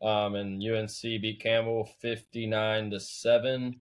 um, 0.00 0.36
and 0.36 0.62
UNC 0.62 1.02
beat 1.02 1.40
Campbell 1.40 1.84
fifty 2.00 2.46
nine 2.46 2.90
to 2.92 3.00
seven. 3.00 3.80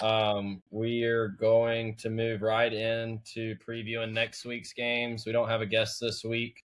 Um, 0.00 0.62
we 0.70 1.04
are 1.04 1.28
going 1.28 1.94
to 1.96 2.10
move 2.10 2.42
right 2.42 2.72
into 2.72 3.56
previewing 3.66 4.12
next 4.12 4.44
week's 4.44 4.72
games. 4.72 5.24
We 5.24 5.32
don't 5.32 5.48
have 5.48 5.62
a 5.62 5.66
guest 5.66 6.00
this 6.00 6.22
week, 6.22 6.62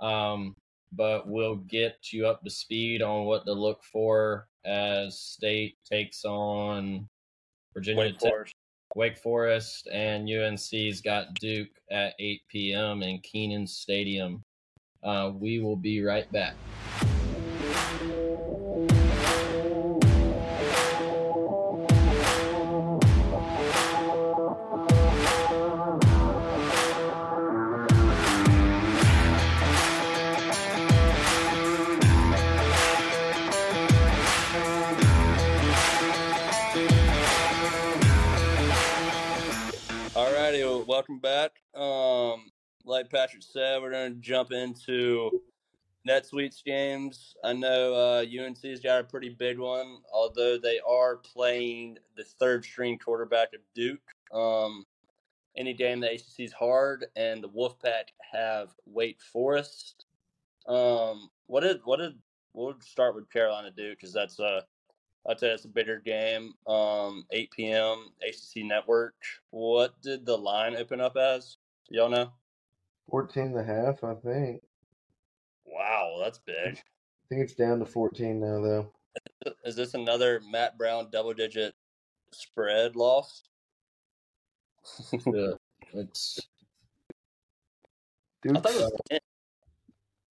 um, 0.00 0.54
but 0.92 1.28
we'll 1.28 1.56
get 1.56 2.12
you 2.12 2.26
up 2.26 2.42
to 2.44 2.50
speed 2.50 3.02
on 3.02 3.24
what 3.24 3.44
to 3.46 3.52
look 3.52 3.82
for 3.82 4.46
as 4.64 5.18
State 5.18 5.76
takes 5.90 6.24
on 6.24 7.08
Virginia 7.74 8.04
Wake 8.04 8.18
Tech, 8.18 8.30
Forest. 8.30 8.54
Wake 8.94 9.18
Forest, 9.18 9.88
and 9.92 10.28
UNC's 10.28 11.00
got 11.00 11.34
Duke 11.34 11.70
at 11.90 12.14
8 12.18 12.40
p.m. 12.48 13.02
in 13.02 13.18
Kenan 13.20 13.66
Stadium. 13.66 14.42
Uh, 15.02 15.32
we 15.34 15.58
will 15.58 15.76
be 15.76 16.02
right 16.02 16.30
back. 16.32 16.54
Like 43.38 43.44
said, 43.44 43.80
we're 43.80 43.90
going 43.90 44.14
to 44.14 44.20
jump 44.20 44.50
into 44.50 45.30
week's 46.32 46.62
games. 46.62 47.36
I 47.44 47.52
know 47.52 47.94
uh, 47.94 48.24
UNC's 48.24 48.80
got 48.80 49.00
a 49.00 49.04
pretty 49.04 49.28
big 49.28 49.58
one, 49.60 49.98
although 50.12 50.58
they 50.58 50.80
are 50.88 51.18
playing 51.18 51.98
the 52.16 52.24
third 52.24 52.64
string 52.64 52.98
quarterback 52.98 53.54
of 53.54 53.60
Duke. 53.76 54.00
Um, 54.32 54.86
any 55.56 55.72
game 55.72 56.00
the 56.00 56.10
ACC 56.10 56.40
is 56.40 56.52
hard, 56.52 57.06
and 57.14 57.42
the 57.42 57.48
Wolfpack 57.48 58.08
have 58.32 58.70
Wake 58.86 59.20
Forest. 59.20 60.06
Um, 60.66 61.30
what 61.46 61.60
did 61.60 61.80
what 61.84 61.98
did 61.98 62.14
we'll 62.54 62.74
start 62.80 63.14
with 63.14 63.30
Carolina 63.30 63.70
Duke 63.70 63.98
because 63.98 64.12
that's 64.12 64.40
a 64.40 64.64
I'd 65.28 65.38
say 65.38 65.50
it's 65.50 65.64
a 65.64 65.68
bigger 65.68 66.00
game. 66.00 66.54
Um, 66.66 67.24
8 67.30 67.50
p.m. 67.52 68.06
ACC 68.26 68.64
Network. 68.64 69.14
What 69.50 70.00
did 70.02 70.26
the 70.26 70.36
line 70.36 70.74
open 70.74 71.00
up 71.00 71.16
as? 71.16 71.58
Y'all 71.90 72.08
know? 72.08 72.32
14 73.10 73.42
and 73.44 73.58
a 73.58 73.64
half, 73.64 74.04
I 74.04 74.14
think. 74.14 74.62
Wow, 75.64 76.20
that's 76.22 76.38
big. 76.38 76.76
I 76.76 77.28
think 77.28 77.42
it's 77.42 77.54
down 77.54 77.78
to 77.80 77.86
14 77.86 78.40
now, 78.40 78.60
though. 78.60 78.92
Is 79.64 79.76
this 79.76 79.94
another 79.94 80.40
Mack 80.50 80.78
Brown 80.78 81.08
double 81.10 81.34
digit 81.34 81.74
spread 82.32 82.96
loss? 82.96 83.42
Yeah, 85.26 85.52
it's 85.92 86.40
I 88.46 88.60
thought 88.60 88.72
it 88.72 88.80
was 88.80 89.00
10. 89.10 89.18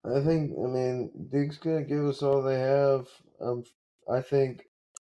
I 0.05 0.23
think, 0.23 0.51
I 0.57 0.67
mean, 0.67 1.11
Duke's 1.31 1.57
going 1.57 1.83
to 1.83 1.89
give 1.89 2.05
us 2.05 2.23
all 2.23 2.41
they 2.41 2.59
have. 2.59 3.07
Um, 3.41 3.63
I 4.09 4.21
think 4.21 4.63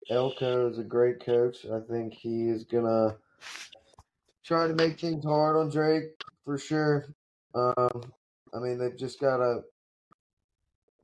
Elko 0.09 0.69
is 0.69 0.79
a 0.79 0.83
great 0.83 1.23
coach. 1.25 1.65
I 1.65 1.79
think 1.91 2.13
he 2.13 2.47
is 2.47 2.63
going 2.63 2.85
to 2.85 3.17
try 4.43 4.67
to 4.67 4.73
make 4.73 4.99
things 4.99 5.25
hard 5.25 5.57
on 5.57 5.69
Drake 5.69 6.21
for 6.45 6.57
sure. 6.57 7.07
Um, 7.55 8.11
I 8.53 8.59
mean, 8.59 8.77
they've 8.77 8.97
just 8.97 9.19
got 9.19 9.37
to 9.37 9.61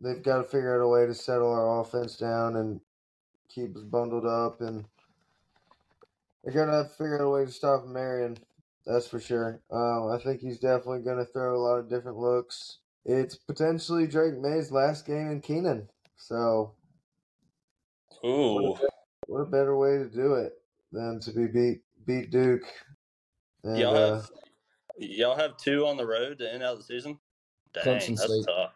they've 0.02 0.22
got 0.22 0.38
to 0.38 0.44
figure 0.44 0.76
out 0.76 0.86
a 0.86 0.88
way 0.88 1.06
to 1.06 1.14
settle 1.14 1.52
our 1.52 1.82
offense 1.82 2.18
down 2.18 2.58
and 2.58 2.82
keep 3.50 3.76
us 3.76 3.84
bundled 3.84 4.26
up, 4.26 4.62
and 4.62 4.86
they're 6.44 6.54
gonna 6.54 6.78
have 6.78 6.90
to 6.90 6.96
figure 6.96 7.22
out 7.22 7.26
a 7.26 7.30
way 7.30 7.46
to 7.46 7.52
stop 7.52 7.86
Marion. 7.86 8.38
That's 8.86 9.08
for 9.08 9.20
sure. 9.20 9.62
Um, 9.72 10.12
I 10.12 10.18
think 10.18 10.42
he's 10.42 10.60
definitely 10.60 11.02
gonna 11.02 11.26
throw 11.26 11.56
a 11.56 11.62
lot 11.62 11.80
of 11.80 11.90
different 11.90 12.18
looks. 12.18 12.80
It's 13.06 13.36
potentially 13.36 14.08
Drake 14.08 14.38
Maye's 14.38 14.72
last 14.72 15.06
game 15.06 15.32
in 15.32 15.42
Kenan, 15.42 15.90
so 16.18 16.74
Ooh. 18.26 18.76
what 19.28 19.42
a 19.42 19.46
better 19.46 19.78
way 19.78 19.98
to 19.98 20.10
do 20.10 20.36
it 20.36 20.54
than 20.92 21.20
to 21.22 21.32
be 21.32 21.48
beat 21.48 21.82
beat 22.06 22.32
Duke. 22.32 22.64
And, 23.64 23.78
Y'all 23.78 23.96
uh, 23.96 24.22
y'all 25.06 25.36
have 25.36 25.58
two 25.58 25.86
on 25.86 25.98
the 25.98 26.06
road 26.06 26.40
to 26.40 26.54
end 26.54 26.64
out 26.64 26.78
the 26.78 26.84
season? 26.84 27.18
Dang, 27.74 27.84
Clemson 27.84 28.16
that's 28.18 28.26
State. 28.26 28.46
tough. 28.48 28.74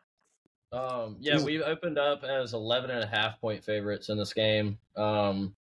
Um, 0.71 1.17
yeah, 1.19 1.41
we've 1.41 1.61
opened 1.61 1.97
up 1.97 2.23
as 2.23 2.53
11 2.53 2.89
and 2.89 3.03
a 3.03 3.07
half 3.07 3.39
point 3.39 3.63
favorites 3.63 4.09
in 4.09 4.17
this 4.17 4.33
game. 4.33 4.77
Um, 4.97 5.55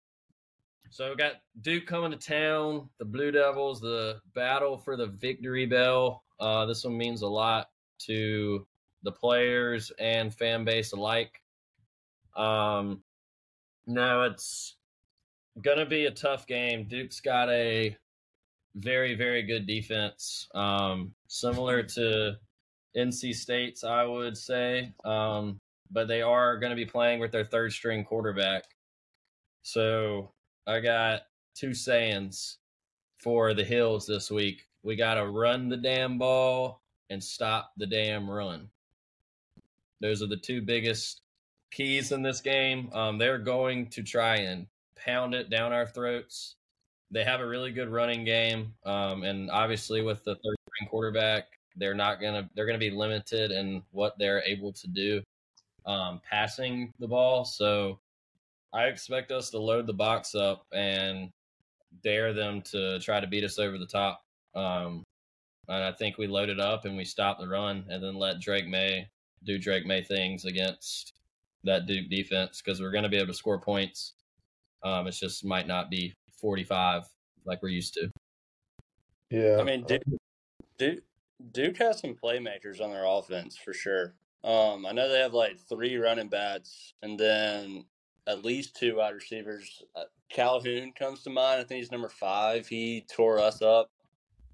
so 0.91 1.11
we 1.11 1.17
got 1.17 1.35
Duke 1.63 1.87
coming 1.87 2.11
to 2.11 2.17
town, 2.17 2.89
the 2.99 3.05
Blue 3.05 3.31
Devils, 3.31 3.81
the 3.81 4.21
battle 4.35 4.77
for 4.77 4.97
the 4.97 5.07
victory 5.07 5.67
bell. 5.67 6.25
Uh, 6.39 6.67
this 6.67 6.85
one 6.85 6.97
means 6.97 7.23
a 7.23 7.29
lot 7.29 7.71
to 8.07 8.67
the 9.03 9.13
players 9.13 9.91
and 9.99 10.35
fan 10.35 10.65
base 10.65 10.93
alike. 10.93 11.41
Um, 12.37 13.03
no, 13.87 14.23
it's 14.23 14.77
gonna 15.63 15.87
be 15.87 16.07
a 16.07 16.11
tough 16.11 16.47
game. 16.47 16.87
Duke's 16.89 17.21
got 17.21 17.49
a 17.51 17.97
very, 18.75 19.15
very 19.15 19.43
good 19.43 19.67
defense. 19.67 20.49
Um, 20.55 21.13
similar 21.29 21.83
to 21.83 22.37
NC 22.97 23.35
State's, 23.35 23.85
I 23.85 24.05
would 24.05 24.37
say. 24.37 24.93
Um, 25.05 25.59
but 25.91 26.09
they 26.09 26.23
are 26.23 26.59
going 26.59 26.71
to 26.71 26.77
be 26.77 26.87
playing 26.87 27.21
with 27.21 27.33
their 27.33 27.45
third 27.45 27.73
string 27.73 28.05
quarterback. 28.05 28.65
So 29.63 30.33
I 30.67 30.81
got 30.81 31.23
two 31.55 31.75
sayings 31.75 32.59
for 33.19 33.55
the 33.55 33.65
Hills 33.65 34.07
this 34.07 34.31
week. 34.31 34.67
We 34.83 34.97
got 34.97 35.15
to 35.15 35.29
run 35.29 35.69
the 35.69 35.77
damn 35.77 36.17
ball 36.19 36.83
and 37.11 37.23
stop 37.23 37.73
the 37.77 37.87
damn 37.87 38.31
run. 38.31 38.69
Those 40.01 40.23
are 40.23 40.29
the 40.29 40.37
two 40.37 40.63
biggest 40.63 41.21
keys 41.71 42.13
in 42.13 42.23
this 42.23 42.41
game. 42.41 42.91
Um, 42.93 43.19
they're 43.19 43.39
going 43.39 43.89
to 43.91 44.03
try 44.03 44.37
and 44.37 44.67
pound 44.97 45.35
it 45.35 45.51
down 45.51 45.73
our 45.73 45.87
throats. 45.87 46.57
They 47.11 47.25
have 47.25 47.41
a 47.41 47.47
really 47.47 47.73
good 47.73 47.89
running 47.89 48.25
game, 48.25 48.73
um, 48.85 49.25
and 49.25 49.51
obviously 49.51 50.03
with 50.03 50.23
the 50.25 50.35
third 50.35 50.57
string 50.69 50.89
quarterback, 50.89 51.45
they're 51.77 51.95
not 51.95 52.21
gonna 52.21 52.49
they're 52.55 52.67
gonna 52.67 52.79
be 52.79 52.91
limited 52.91 53.51
in 53.51 53.83
what 53.91 54.17
they're 54.19 54.43
able 54.47 54.73
to 54.73 54.89
do 54.89 55.23
um, 55.87 56.21
passing 56.29 56.93
the 56.99 57.09
ball. 57.09 57.45
So 57.45 57.99
I 58.73 58.85
expect 58.85 59.33
us 59.33 59.51
to 59.51 59.59
load 59.59 59.87
the 59.87 59.93
box 59.93 60.35
up 60.35 60.67
and 60.73 61.31
dare 62.03 62.33
them 62.33 62.63
to 62.63 63.01
try 63.01 63.21
to 63.21 63.27
beat 63.27 63.45
us 63.45 63.59
over 63.59 63.79
the 63.79 63.87
top. 63.87 64.23
Um, 64.55 65.03
and 65.69 65.85
I 65.85 65.93
think 65.93 66.19
we 66.19 66.27
load 66.27 66.49
it 66.49 66.61
up 66.61 66.85
and 66.85 66.97
we 66.97 67.05
stop 67.05 67.39
the 67.39 67.49
run 67.49 67.85
and 67.89 68.03
then 68.03 68.15
let 68.15 68.41
Drake 68.41 68.67
Maye 68.67 69.09
do 69.45 69.59
Drake 69.59 69.87
Maye 69.87 70.03
things 70.03 70.45
against 70.45 71.13
that 71.65 71.87
Duke 71.87 72.09
defense 72.11 72.63
because 72.63 72.81
we're 72.81 72.91
going 72.91 73.05
to 73.05 73.09
be 73.09 73.17
able 73.17 73.29
to 73.29 73.35
score 73.35 73.61
points. 73.61 74.15
Um, 74.83 75.07
it 75.07 75.13
just 75.13 75.45
might 75.45 75.67
not 75.67 75.91
be 75.91 76.15
45 76.41 77.05
like 77.45 77.63
we're 77.63 77.69
used 77.69 77.95
to. 77.95 78.11
yeah, 79.31 79.59
I 79.59 79.65
mean, 79.65 79.85
Duke, 79.85 80.03
Duke, 80.79 81.03
Duke 81.53 81.77
has 81.79 82.01
some 82.01 82.15
playmakers 82.15 82.81
on 82.81 82.91
their 82.91 83.05
offense 83.07 83.57
for 83.57 83.73
sure. 83.73 84.15
Um, 84.43 84.87
I 84.87 84.93
know 84.93 85.09
they 85.09 85.21
have 85.21 85.35
like 85.35 85.59
three 85.69 85.97
running 85.97 86.29
backs 86.29 86.95
and 87.03 87.19
then 87.19 87.85
at 88.27 88.45
least 88.45 88.77
two 88.77 88.97
wide 88.97 89.15
receivers. 89.15 89.83
Uh, 89.97 90.05
Calhoun 90.29 90.93
comes 90.93 91.23
to 91.23 91.31
mind. 91.31 91.61
I 91.61 91.65
think 91.65 91.81
he's 91.81 91.91
number 91.91 92.09
five. 92.09 92.67
He 92.67 93.05
tore 93.15 93.39
us 93.39 93.61
up. 93.63 93.91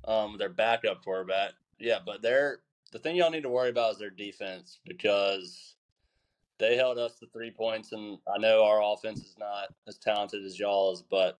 Um, 0.06 0.36
their 0.38 0.48
backup 0.48 1.04
quarterback. 1.04 1.52
Yeah, 1.78 1.98
but 2.04 2.22
they're 2.22 2.60
the 2.92 2.98
thing 2.98 3.16
y'all 3.16 3.30
need 3.30 3.42
to 3.42 3.48
worry 3.48 3.70
about 3.70 3.92
is 3.92 3.98
their 3.98 4.10
defense 4.10 4.78
because 4.86 5.76
they 6.58 6.76
held 6.76 6.98
us 6.98 7.18
to 7.18 7.26
three 7.26 7.50
points, 7.50 7.92
and 7.92 8.18
I 8.32 8.38
know 8.38 8.64
our 8.64 8.80
offense 8.82 9.20
is 9.20 9.36
not 9.38 9.74
as 9.86 9.98
talented 9.98 10.44
as 10.44 10.58
y'all's, 10.58 11.02
but 11.02 11.38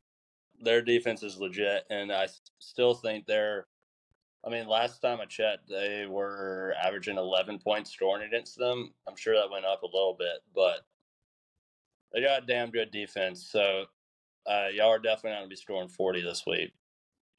their 0.61 0.83
defense 0.83 1.23
is 1.23 1.39
legit, 1.39 1.85
and 1.91 2.13
I 2.13 2.29
still 2.59 2.95
think 2.95 3.27
they're 3.27 3.67
I 4.47 4.51
mean, 4.51 4.69
last 4.69 5.01
time 5.01 5.21
I 5.21 5.25
checked, 5.25 5.69
they 5.69 6.07
were 6.09 6.73
averaging 6.83 7.19
11 7.19 7.59
points 7.59 7.91
scoring 7.91 8.27
against 8.29 8.57
them. 8.57 8.95
I'm 9.09 9.17
sure 9.17 9.35
that 9.35 9.51
went 9.51 9.65
up 9.65 9.83
a 9.83 9.87
little 9.87 10.15
bit, 10.17 10.39
but 10.55 10.87
they 12.13 12.21
got 12.21 12.45
a 12.45 12.47
damn 12.47 12.71
good 12.71 12.93
defense. 12.93 13.49
So 13.51 13.87
uh, 14.47 14.69
y'all 14.73 14.91
are 14.91 15.01
definitely 15.01 15.31
not 15.31 15.39
going 15.39 15.51
to 15.51 15.53
be 15.53 15.57
scoring 15.57 15.89
40 15.89 16.23
this 16.23 16.45
week. 16.47 16.73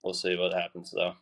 We'll 0.03 0.13
see 0.13 0.35
what 0.35 0.53
happens, 0.53 0.91
though. 0.91 1.13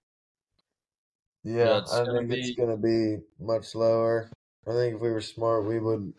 Yeah, 1.44 1.66
Yeah, 1.66 1.82
I 1.92 2.06
gonna 2.06 2.28
think 2.28 2.32
it's 2.34 2.58
going 2.58 2.70
to 2.70 2.78
be 2.78 3.24
much 3.40 3.76
lower. 3.76 4.32
I 4.68 4.72
think 4.72 4.96
if 4.96 5.02
we 5.02 5.12
were 5.12 5.22
smart, 5.22 5.66
we 5.66 5.78
would 5.78 6.12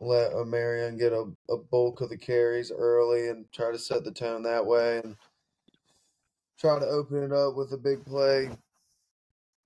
let 0.00 0.32
Marion 0.46 0.98
get 0.98 1.12
a, 1.12 1.24
a 1.48 1.56
bulk 1.56 2.00
of 2.00 2.10
the 2.10 2.18
carries 2.18 2.70
early 2.70 3.28
and 3.28 3.50
try 3.52 3.72
to 3.72 3.78
set 3.78 4.04
the 4.04 4.10
tone 4.10 4.42
that 4.42 4.66
way 4.66 5.00
and 5.02 5.16
try 6.58 6.78
to 6.78 6.86
open 6.86 7.22
it 7.22 7.32
up 7.32 7.54
with 7.54 7.72
a 7.72 7.78
big 7.78 8.04
play 8.04 8.50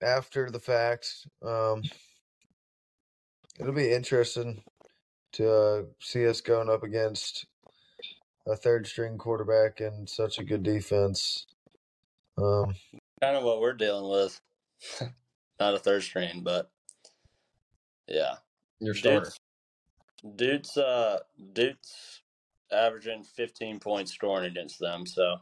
after 0.02 0.50
the 0.50 0.60
fact. 0.60 1.26
Um, 1.44 1.82
it'll 3.58 3.72
be 3.72 3.92
interesting 3.92 4.62
to 5.32 5.52
uh, 5.52 5.82
see 6.00 6.26
us 6.26 6.40
going 6.40 6.68
up 6.68 6.82
against 6.82 7.46
a 8.46 8.56
third 8.56 8.86
string 8.86 9.18
quarterback 9.18 9.80
and 9.80 10.08
such 10.08 10.38
a 10.38 10.44
good 10.44 10.62
defense. 10.62 11.46
Um, 12.38 12.74
Kind 13.20 13.36
of 13.36 13.44
what 13.44 13.60
we're 13.60 13.74
dealing 13.74 14.10
with. 14.10 14.40
not 15.60 15.74
a 15.74 15.78
third 15.78 16.02
string, 16.02 16.40
but 16.42 16.70
yeah. 18.08 18.36
Your 18.80 18.94
starter. 18.94 19.20
Dude's, 19.26 19.38
dude's, 20.36 20.76
uh, 20.76 21.20
dude's 21.52 22.22
averaging 22.72 23.24
15 23.24 23.80
points 23.80 24.12
scoring 24.12 24.46
against 24.46 24.78
them. 24.78 25.06
So, 25.06 25.36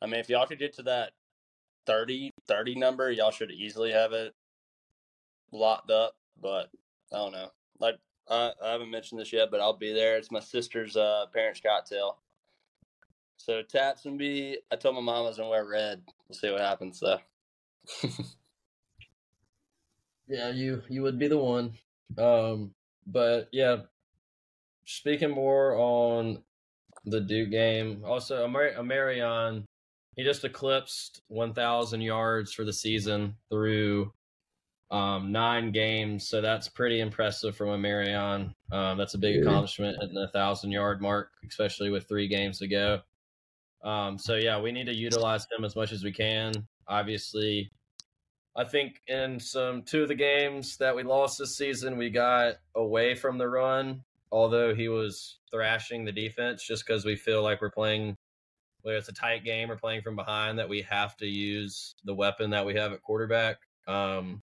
I 0.00 0.06
mean, 0.06 0.20
if 0.20 0.28
y'all 0.28 0.46
could 0.46 0.58
get 0.58 0.74
to 0.74 0.82
that 0.84 1.12
30, 1.86 2.30
30 2.46 2.74
number, 2.76 3.10
y'all 3.10 3.30
should 3.30 3.50
easily 3.50 3.92
have 3.92 4.12
it 4.12 4.34
locked 5.52 5.90
up. 5.90 6.14
But 6.40 6.70
I 7.12 7.16
don't 7.16 7.32
know. 7.32 7.50
Like, 7.78 7.96
I, 8.28 8.52
I 8.62 8.72
haven't 8.72 8.90
mentioned 8.90 9.20
this 9.20 9.32
yet, 9.32 9.50
but 9.50 9.60
I'll 9.60 9.76
be 9.76 9.92
there. 9.92 10.16
It's 10.16 10.30
my 10.30 10.40
sister's 10.40 10.96
uh, 10.96 11.26
parents' 11.32 11.60
cocktail. 11.60 12.18
So, 13.36 13.62
Taps 13.62 14.06
and 14.06 14.18
be. 14.18 14.58
I 14.72 14.76
told 14.76 14.94
my 14.94 15.00
mom 15.00 15.24
I 15.24 15.28
was 15.28 15.36
to 15.36 15.46
wear 15.46 15.66
red. 15.66 16.02
We'll 16.28 16.38
see 16.38 16.50
what 16.50 16.60
happens, 16.60 17.00
though. 17.00 17.18
Yeah, 20.26 20.50
you 20.50 20.82
you 20.88 21.02
would 21.02 21.18
be 21.18 21.28
the 21.28 21.38
one. 21.38 21.74
Um, 22.18 22.72
but 23.06 23.48
yeah, 23.52 23.82
speaking 24.84 25.30
more 25.30 25.76
on 25.76 26.42
the 27.04 27.20
Duke 27.20 27.50
game. 27.50 28.02
Also, 28.04 28.46
Omarion, 28.46 29.64
he 30.16 30.24
just 30.24 30.44
eclipsed 30.44 31.22
1,000 31.28 32.00
yards 32.00 32.52
for 32.52 32.64
the 32.64 32.72
season 32.72 33.36
through 33.50 34.12
um, 34.90 35.32
nine 35.32 35.72
games. 35.72 36.28
So 36.28 36.40
that's 36.40 36.68
pretty 36.68 37.00
impressive 37.00 37.56
from 37.56 37.68
Omarion. 37.68 38.54
Um, 38.70 38.98
that's 38.98 39.14
a 39.14 39.18
big 39.18 39.42
accomplishment 39.42 39.98
at 40.02 40.12
the 40.12 40.28
thousand 40.32 40.70
yard 40.70 41.00
mark, 41.00 41.30
especially 41.48 41.90
with 41.90 42.08
three 42.08 42.28
games 42.28 42.58
to 42.60 42.68
go. 42.68 43.00
Um, 43.82 44.18
so 44.18 44.36
yeah, 44.36 44.60
we 44.60 44.72
need 44.72 44.86
to 44.86 44.94
utilize 44.94 45.46
him 45.56 45.64
as 45.64 45.76
much 45.76 45.92
as 45.92 46.04
we 46.04 46.12
can. 46.12 46.52
Obviously, 46.88 47.70
I 48.56 48.64
think 48.64 49.00
in 49.08 49.40
some 49.40 49.82
two 49.82 50.02
of 50.02 50.08
the 50.08 50.14
games 50.14 50.76
that 50.76 50.94
we 50.94 51.02
lost 51.02 51.38
this 51.38 51.56
season, 51.56 51.98
we 51.98 52.08
got 52.08 52.54
away 52.76 53.14
from 53.14 53.36
the 53.36 53.48
run, 53.48 54.02
although 54.32 54.74
he 54.74 54.88
was 54.88 55.38
thrashing 55.50 56.04
the 56.04 56.12
defense 56.12 56.66
just 56.66 56.86
because 56.86 57.04
we 57.04 57.16
feel 57.16 57.42
like 57.42 57.60
we're 57.60 57.70
playing 57.70 58.16
whether 58.84 58.98
it's 58.98 59.08
a 59.08 59.14
tight 59.14 59.44
game 59.44 59.70
or 59.70 59.76
playing 59.76 60.02
from 60.02 60.14
behind 60.14 60.58
that 60.58 60.68
we 60.68 60.82
have 60.82 61.16
to 61.16 61.26
use 61.26 61.94
the 62.04 62.14
weapon 62.14 62.50
that 62.50 62.66
we 62.66 62.74
have 62.74 62.92
at 62.92 63.02
quarterback. 63.02 63.56
Um, 63.88 64.42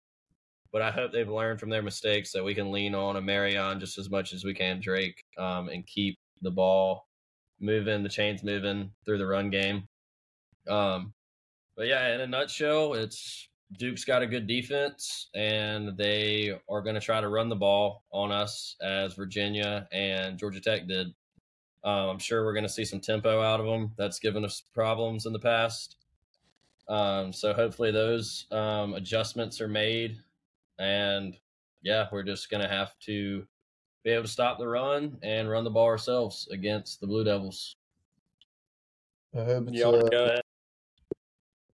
but 0.72 0.80
I 0.80 0.90
hope 0.90 1.12
they've 1.12 1.28
learned 1.28 1.60
from 1.60 1.68
their 1.68 1.82
mistakes 1.82 2.32
that 2.32 2.42
we 2.42 2.54
can 2.54 2.72
lean 2.72 2.94
on 2.94 3.16
a 3.16 3.20
Marion 3.20 3.78
just 3.78 3.98
as 3.98 4.08
much 4.08 4.32
as 4.32 4.42
we 4.42 4.54
can 4.54 4.80
Drake 4.80 5.22
um, 5.36 5.68
and 5.68 5.86
keep 5.86 6.18
the 6.40 6.50
ball 6.50 7.06
moving, 7.60 8.02
the 8.02 8.08
chains 8.08 8.42
moving 8.42 8.90
through 9.04 9.18
the 9.18 9.26
run 9.26 9.50
game. 9.50 9.86
Um, 10.66 11.12
but 11.76 11.88
yeah, 11.88 12.14
in 12.14 12.22
a 12.22 12.26
nutshell, 12.26 12.94
it's 12.94 13.50
Duke's 13.78 14.04
got 14.04 14.22
a 14.22 14.26
good 14.26 14.46
defense, 14.46 15.28
and 15.34 15.96
they 15.96 16.52
are 16.68 16.82
going 16.82 16.94
to 16.94 17.00
try 17.00 17.20
to 17.20 17.28
run 17.28 17.48
the 17.48 17.56
ball 17.56 18.04
on 18.12 18.30
us 18.30 18.76
as 18.82 19.14
Virginia 19.14 19.88
and 19.92 20.38
Georgia 20.38 20.60
Tech 20.60 20.86
did. 20.86 21.08
Um, 21.84 22.10
I'm 22.10 22.18
sure 22.18 22.44
we're 22.44 22.52
going 22.52 22.64
to 22.64 22.68
see 22.68 22.84
some 22.84 23.00
tempo 23.00 23.40
out 23.40 23.60
of 23.60 23.66
them. 23.66 23.92
That's 23.96 24.18
given 24.18 24.44
us 24.44 24.62
problems 24.74 25.26
in 25.26 25.32
the 25.32 25.38
past. 25.38 25.96
Um, 26.88 27.32
so 27.32 27.52
hopefully 27.52 27.90
those 27.90 28.46
um, 28.50 28.94
adjustments 28.94 29.60
are 29.60 29.68
made, 29.68 30.18
and 30.78 31.36
yeah, 31.82 32.06
we're 32.12 32.22
just 32.22 32.50
going 32.50 32.62
to 32.62 32.68
have 32.68 32.98
to 33.00 33.46
be 34.04 34.10
able 34.10 34.24
to 34.24 34.28
stop 34.28 34.58
the 34.58 34.68
run 34.68 35.18
and 35.22 35.48
run 35.48 35.64
the 35.64 35.70
ball 35.70 35.86
ourselves 35.86 36.48
against 36.50 37.00
the 37.00 37.06
Blue 37.06 37.24
Devils. 37.24 37.76
I 39.34 39.44
hope 39.44 39.68
it's 39.68 39.78
Y'all 39.78 40.08
go 40.08 40.24
ahead. 40.24 40.41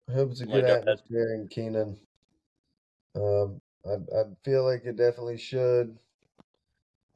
I 0.09 0.13
hope 0.13 0.31
it's 0.31 0.41
a 0.41 0.47
good 0.47 0.53
go 0.53 0.67
ahead. 0.67 0.79
atmosphere 0.81 1.35
in 1.35 1.49
Kenan. 1.49 1.99
Um, 3.17 3.61
I 3.87 3.95
I 3.95 4.23
feel 4.45 4.65
like 4.65 4.85
it 4.85 4.97
definitely 4.97 5.39
should. 5.39 5.99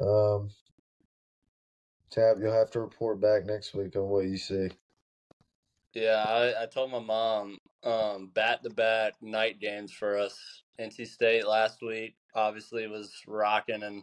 Um, 0.01 0.51
Tab, 2.11 2.38
you'll 2.40 2.53
have 2.53 2.70
to 2.72 2.81
report 2.81 3.20
back 3.20 3.44
next 3.44 3.74
week 3.74 3.96
on 3.96 4.09
what 4.09 4.24
you 4.24 4.38
see. 4.38 4.70
Yeah, 5.94 6.24
I, 6.27 6.62
I 6.62 6.66
told 6.66 6.90
my 6.90 7.01
mom 7.01 7.59
um 7.85 8.29
back 8.35 8.62
to 8.62 8.70
back 8.70 9.14
night 9.22 9.61
games 9.61 9.92
for 9.92 10.18
us. 10.18 10.62
NC 10.81 11.07
State 11.07 11.46
last 11.46 11.83
week 11.83 12.16
obviously 12.35 12.87
was 12.87 13.12
rocking, 13.27 13.83
and 13.83 14.03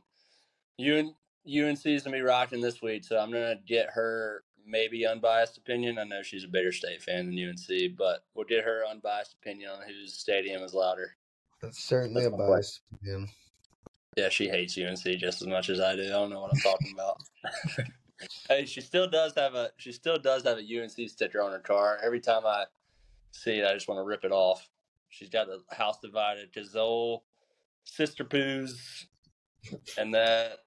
UN, 0.78 1.16
UNC's 1.48 2.04
gonna 2.04 2.18
be 2.18 2.22
rocking 2.22 2.62
this 2.62 2.82
week. 2.82 3.04
So 3.04 3.18
I'm 3.18 3.32
gonna 3.32 3.60
get 3.66 3.90
her 3.92 4.45
maybe 4.66 5.06
unbiased 5.06 5.58
opinion. 5.58 5.98
I 6.00 6.04
know 6.04 6.22
she's 6.24 6.44
a 6.44 6.48
bigger 6.50 6.72
state 6.72 7.02
fan 7.02 7.28
than 7.28 7.50
UNC, 7.50 7.96
but 7.98 8.26
we'll 8.34 8.46
get 8.46 8.64
her 8.64 8.84
unbiased 8.90 9.34
opinion 9.34 9.70
on 9.72 9.80
whose 9.88 10.14
stadium 10.14 10.64
is 10.64 10.74
louder. 10.74 11.16
That's 11.62 11.84
certainly 11.84 12.24
That's 12.24 12.28
a 12.28 12.38
my 12.38 12.38
plan. 12.38 12.50
bias. 12.50 12.80
opinion. 12.94 13.30
Yeah, 14.18 14.30
she 14.30 14.48
hates 14.48 14.78
UNC 14.78 15.04
just 15.20 15.42
as 15.42 15.48
much 15.48 15.70
as 15.70 15.80
I 15.80 15.96
do. 15.96 16.04
I 16.06 16.10
don't 16.10 16.30
know 16.30 16.42
what 16.42 16.52
I'm 16.54 16.60
talking 16.62 16.94
about. 16.94 17.22
hey, 18.50 18.66
she 18.66 18.80
still 18.82 19.10
does 19.10 19.34
have 19.36 19.56
a 19.56 19.72
she 19.78 19.92
still 19.92 20.18
does 20.18 20.44
have 20.44 20.58
a 20.58 20.62
UNC 20.82 21.10
sticker 21.10 21.42
on 21.42 21.52
her 21.52 21.60
car. 21.60 22.00
Every 22.04 22.22
time 22.22 22.46
I 22.46 22.66
see 23.32 23.60
it, 23.60 23.66
I 23.68 23.74
just 23.74 23.88
want 23.90 24.00
to 24.00 24.04
rip 24.04 24.24
it 24.24 24.32
off. 24.32 24.70
She's 25.10 25.30
got 25.30 25.48
the 25.48 25.62
house 25.76 26.00
divided 26.00 26.50
because 26.54 26.72
the 26.72 26.80
old 26.80 27.22
sister 27.84 28.24
poos 28.24 29.06
and 29.98 30.14
that 30.14 30.60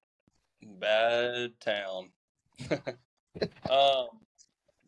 bad 0.63 1.53
town. 1.61 2.11
um, 3.71 4.09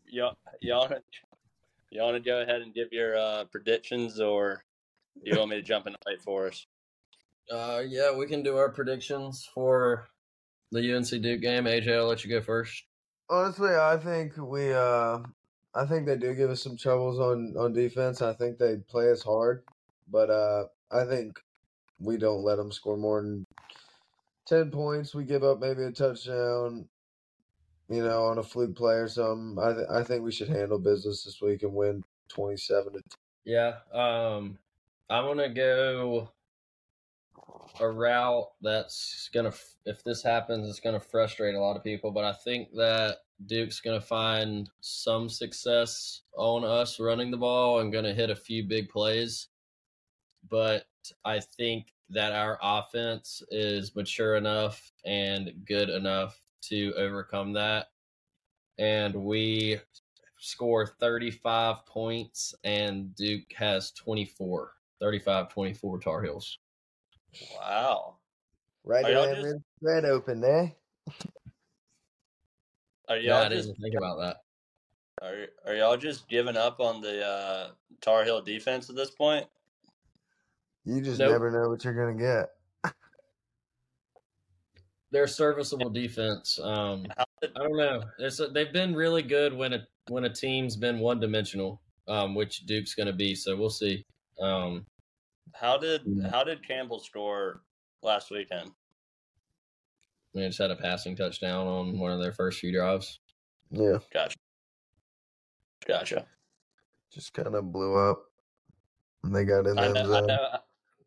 y'all, 0.07 0.37
y'all, 0.61 0.81
wanna- 0.83 1.03
y'all 1.91 2.13
want 2.13 2.23
to 2.23 2.29
go 2.31 2.41
ahead 2.41 2.63
and 2.63 2.75
give 2.75 2.89
your 2.93 3.17
uh, 3.17 3.45
predictions, 3.45 4.21
or 4.21 4.65
do 5.25 5.31
you 5.31 5.39
want 5.39 5.51
me 5.51 5.57
to 5.57 5.63
jump 5.63 5.87
in 5.87 5.93
the 5.93 5.99
fight 6.05 6.21
for 6.23 6.47
us? 6.49 6.67
Uh, 7.51 7.83
yeah, 7.87 8.15
we 8.17 8.27
can 8.27 8.43
do 8.43 8.57
our 8.57 8.71
predictions 8.71 9.49
for 9.53 10.09
the 10.71 10.95
UNC 10.95 11.09
Duke 11.09 11.41
game. 11.41 11.65
AJ, 11.65 11.97
I'll 11.97 12.07
let 12.07 12.25
you 12.25 12.31
go 12.31 12.41
first. 12.41 12.85
Honestly, 13.29 13.71
I 13.75 13.97
think 13.97 14.37
we 14.37 14.73
uh 14.73 15.19
I 15.75 15.87
think 15.87 16.07
they 16.07 16.17
do 16.17 16.35
give 16.35 16.51
us 16.51 16.63
some 16.63 16.77
troubles 16.77 17.19
on 17.19 17.55
on 17.57 17.73
defense. 17.73 18.23
I 18.23 18.33
think 18.35 18.59
they 18.59 18.77
play 18.89 19.11
us 19.11 19.23
hard, 19.23 19.63
but 20.11 20.31
uh 20.31 20.65
I 20.93 21.05
think 21.05 21.39
we 22.01 22.17
don't 22.17 22.43
let 22.43 22.57
them 22.57 22.73
score 22.73 22.97
more 22.97 23.23
than 23.23 23.45
10 24.47 24.71
points. 24.71 25.15
We 25.15 25.25
give 25.25 25.45
up 25.45 25.61
maybe 25.61 25.85
a 25.85 25.93
touchdown, 25.93 26.89
you 27.91 28.05
know, 28.05 28.25
on 28.27 28.39
a 28.39 28.43
fluke 28.43 28.77
play 28.77 28.95
or 28.95 29.09
something. 29.09 29.63
I 29.63 29.75
th- 29.75 29.89
I 29.91 30.03
think 30.05 30.23
we 30.23 30.33
should 30.33 30.49
handle 30.49 30.79
business 30.79 31.25
this 31.25 31.43
week 31.43 31.65
and 31.65 31.75
win 31.75 32.05
27 32.29 32.93
to 32.93 33.01
10. 33.01 33.03
Yeah, 33.45 33.75
um, 33.93 34.59
I'm 35.11 35.25
gonna 35.25 35.53
go 35.53 36.31
a 37.81 37.89
route 37.89 38.49
that's 38.63 39.29
gonna. 39.35 39.53
If 39.85 40.05
this 40.05 40.23
happens, 40.23 40.69
it's 40.69 40.79
gonna 40.81 41.01
frustrate 41.01 41.57
a 41.57 41.61
lot 41.61 41.77
of 41.77 41.83
people. 41.83 42.13
But 42.13 42.25
I 42.25 42.33
think 42.33 42.73
that 42.75 43.19
Duke's 43.47 43.81
gonna 43.81 44.01
find 44.01 44.71
some 44.81 45.29
success 45.29 46.23
on 46.37 46.65
us 46.65 47.01
running 47.01 47.33
the 47.33 47.37
ball 47.37 47.81
and 47.81 47.93
gonna 47.93 48.15
hit 48.15 48.31
a 48.31 48.37
few 48.37 48.63
big 48.63 48.89
plays. 48.89 49.49
But 50.49 50.85
I 51.25 51.41
think 51.41 51.93
that 52.11 52.33
our 52.33 52.59
offense 52.63 53.43
is 53.51 53.97
mature 53.97 54.37
enough 54.37 54.93
and 55.05 55.53
good 55.65 55.89
enough 55.89 56.41
to 56.69 56.93
overcome 56.97 57.53
that. 57.55 57.89
And 58.79 59.15
we 59.15 59.79
score 60.39 60.87
35 60.87 61.85
points 61.87 62.55
and 62.65 63.15
Duke 63.15 63.53
has 63.57 63.91
24. 63.93 64.73
35 65.01 65.49
24 65.53 65.99
Tar 66.01 66.23
Heels. 66.23 66.59
Wow. 67.59 68.17
Right 68.85 69.05
Are 69.05 69.11
y'all 69.13 69.35
just- 69.35 69.47
red, 69.47 69.63
red 69.83 70.05
open 70.05 70.41
there. 70.41 70.73
Are 73.09 73.17
y'all 73.17 73.43
I 73.45 73.49
just 73.49 73.69
didn't 73.69 73.83
think 73.83 73.95
about 73.97 74.19
that. 74.21 74.37
are, 75.23 75.47
are 75.67 75.75
y'all 75.75 75.97
just 75.97 76.29
giving 76.29 76.57
up 76.57 76.81
on 76.81 77.01
the 77.01 77.27
uh, 77.27 77.71
Tar 78.01 78.25
Heel 78.25 78.41
defense 78.41 78.89
at 78.89 78.97
this 78.97 79.11
point? 79.11 79.47
You 80.85 81.01
just 81.01 81.19
Nope. 81.19 81.33
never 81.33 81.51
know 81.51 81.69
what 81.69 81.85
you're 81.85 81.95
gonna 81.95 82.19
get. 82.19 82.51
They're 85.13 85.27
serviceable 85.27 85.91
defense. 85.91 86.59
Um, 86.63 87.07
I 87.19 87.25
don't 87.57 87.77
know. 87.77 88.03
It's 88.19 88.39
a, 88.41 88.49
they've 88.49 88.73
been 88.73 88.95
really 88.95 89.23
good 89.23 89.53
when 89.53 89.73
a 89.73 89.81
when 90.09 90.25
a 90.25 90.33
team's 90.33 90.77
been 90.77 90.99
one 90.99 91.19
dimensional, 91.21 91.81
um, 92.09 92.35
which 92.35 92.67
Duke's 92.67 92.95
going 92.95 93.07
to 93.09 93.13
be. 93.13 93.35
So 93.35 93.57
we'll 93.57 93.71
see. 93.71 94.05
Um, 94.41 94.87
how 95.53 95.79
did 95.79 96.03
how 96.31 96.45
did 96.45 96.67
Campbell 96.67 97.01
score 97.01 97.63
last 98.03 98.31
weekend? 98.31 98.71
they 100.33 100.47
just 100.47 100.59
had 100.59 100.71
a 100.71 100.77
passing 100.77 101.17
touchdown 101.17 101.67
on 101.67 101.99
one 101.99 102.13
of 102.13 102.21
their 102.21 102.33
first 102.33 102.61
few 102.61 102.73
drives. 102.73 103.19
Yeah, 103.71 103.99
Gotcha. 104.13 104.37
Gotcha. 105.87 106.27
just 107.13 107.33
kind 107.35 107.55
of 107.55 107.73
blew 107.73 107.97
up. 107.97 108.23
And 109.25 109.35
they 109.35 109.45
got 109.45 109.67
in 109.67 109.77
the 109.77 109.83
I 109.83 109.89
know, 109.89 110.15
I 110.15 110.21
know. 110.21 110.49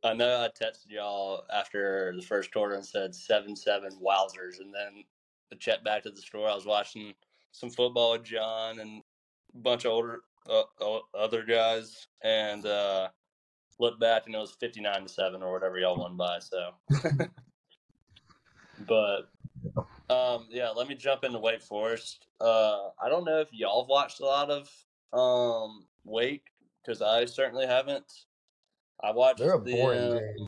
I 0.03 0.13
know. 0.13 0.41
I 0.41 0.49
texted 0.49 0.89
y'all 0.89 1.43
after 1.53 2.13
the 2.15 2.21
first 2.21 2.51
quarter 2.51 2.75
and 2.75 2.85
said 2.85 3.15
seven 3.15 3.55
seven 3.55 3.91
wowzers, 4.03 4.59
and 4.59 4.73
then 4.73 5.03
I 5.51 5.55
checked 5.59 5.85
back 5.85 6.03
to 6.03 6.11
the 6.11 6.21
store. 6.21 6.49
I 6.49 6.55
was 6.55 6.65
watching 6.65 7.13
some 7.51 7.69
football 7.69 8.13
with 8.13 8.23
John 8.23 8.79
and 8.79 9.01
a 9.53 9.57
bunch 9.57 9.85
of 9.85 9.91
older 9.91 10.21
uh, 10.49 10.99
other 11.17 11.43
guys, 11.43 12.07
and 12.23 12.65
uh, 12.65 13.07
looked 13.79 13.99
back 13.99 14.23
and 14.25 14.35
it 14.35 14.39
was 14.39 14.57
fifty 14.59 14.81
nine 14.81 15.03
to 15.03 15.09
seven 15.09 15.41
or 15.41 15.53
whatever 15.53 15.77
y'all 15.77 15.97
won 15.97 16.17
by. 16.17 16.39
So, 16.39 16.71
but 18.87 19.29
um, 20.09 20.47
yeah, 20.49 20.69
let 20.69 20.87
me 20.87 20.95
jump 20.95 21.23
into 21.23 21.39
Wake 21.39 21.61
Forest. 21.61 22.27
Uh, 22.41 22.89
I 23.01 23.07
don't 23.07 23.25
know 23.25 23.39
if 23.39 23.49
y'all 23.51 23.83
have 23.83 23.89
watched 23.89 24.19
a 24.19 24.25
lot 24.25 24.49
of 24.49 24.69
um, 25.17 25.85
Wake 26.03 26.47
because 26.83 27.01
I 27.01 27.25
certainly 27.25 27.65
haven't. 27.65 28.11
I 29.03 29.11
watched 29.11 29.39
They're 29.39 29.53
a 29.53 29.59
boring 29.59 30.09
them- 30.09 30.35
game. 30.37 30.47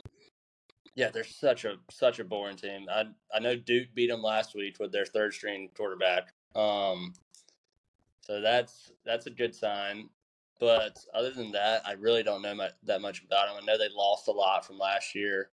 Yeah, 0.95 1.09
they're 1.09 1.25
such 1.25 1.65
a 1.65 1.75
such 1.91 2.19
a 2.19 2.23
boring 2.23 2.55
team. 2.55 2.87
I 2.89 3.03
I 3.33 3.39
know 3.39 3.57
Duke 3.57 3.89
beat 3.93 4.07
them 4.09 4.21
last 4.23 4.55
week 4.55 4.77
with 4.79 4.93
their 4.93 5.05
third 5.05 5.33
string 5.33 5.69
quarterback. 5.75 6.33
Um, 6.55 7.13
so 8.21 8.39
that's 8.39 8.91
that's 9.03 9.25
a 9.25 9.29
good 9.31 9.53
sign. 9.53 10.09
But 10.57 11.05
other 11.13 11.31
than 11.31 11.51
that, 11.51 11.85
I 11.85 11.91
really 11.93 12.23
don't 12.23 12.41
know 12.41 12.55
much, 12.55 12.71
that 12.83 13.01
much 13.01 13.21
about 13.25 13.47
them. 13.47 13.57
I 13.61 13.65
know 13.65 13.77
they 13.77 13.89
lost 13.93 14.29
a 14.29 14.31
lot 14.31 14.65
from 14.65 14.77
last 14.77 15.13
year. 15.13 15.49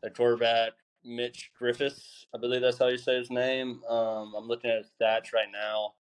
Their 0.00 0.12
quarterback 0.12 0.74
Mitch 1.04 1.50
Griffiths, 1.58 2.26
I 2.32 2.38
believe 2.38 2.60
that's 2.62 2.78
how 2.78 2.86
you 2.86 2.96
say 2.96 3.16
his 3.16 3.30
name. 3.32 3.82
Um, 3.88 4.32
I'm 4.38 4.46
looking 4.46 4.70
at 4.70 4.78
his 4.78 4.90
stats 5.00 5.32
right 5.32 5.50
now. 5.52 5.94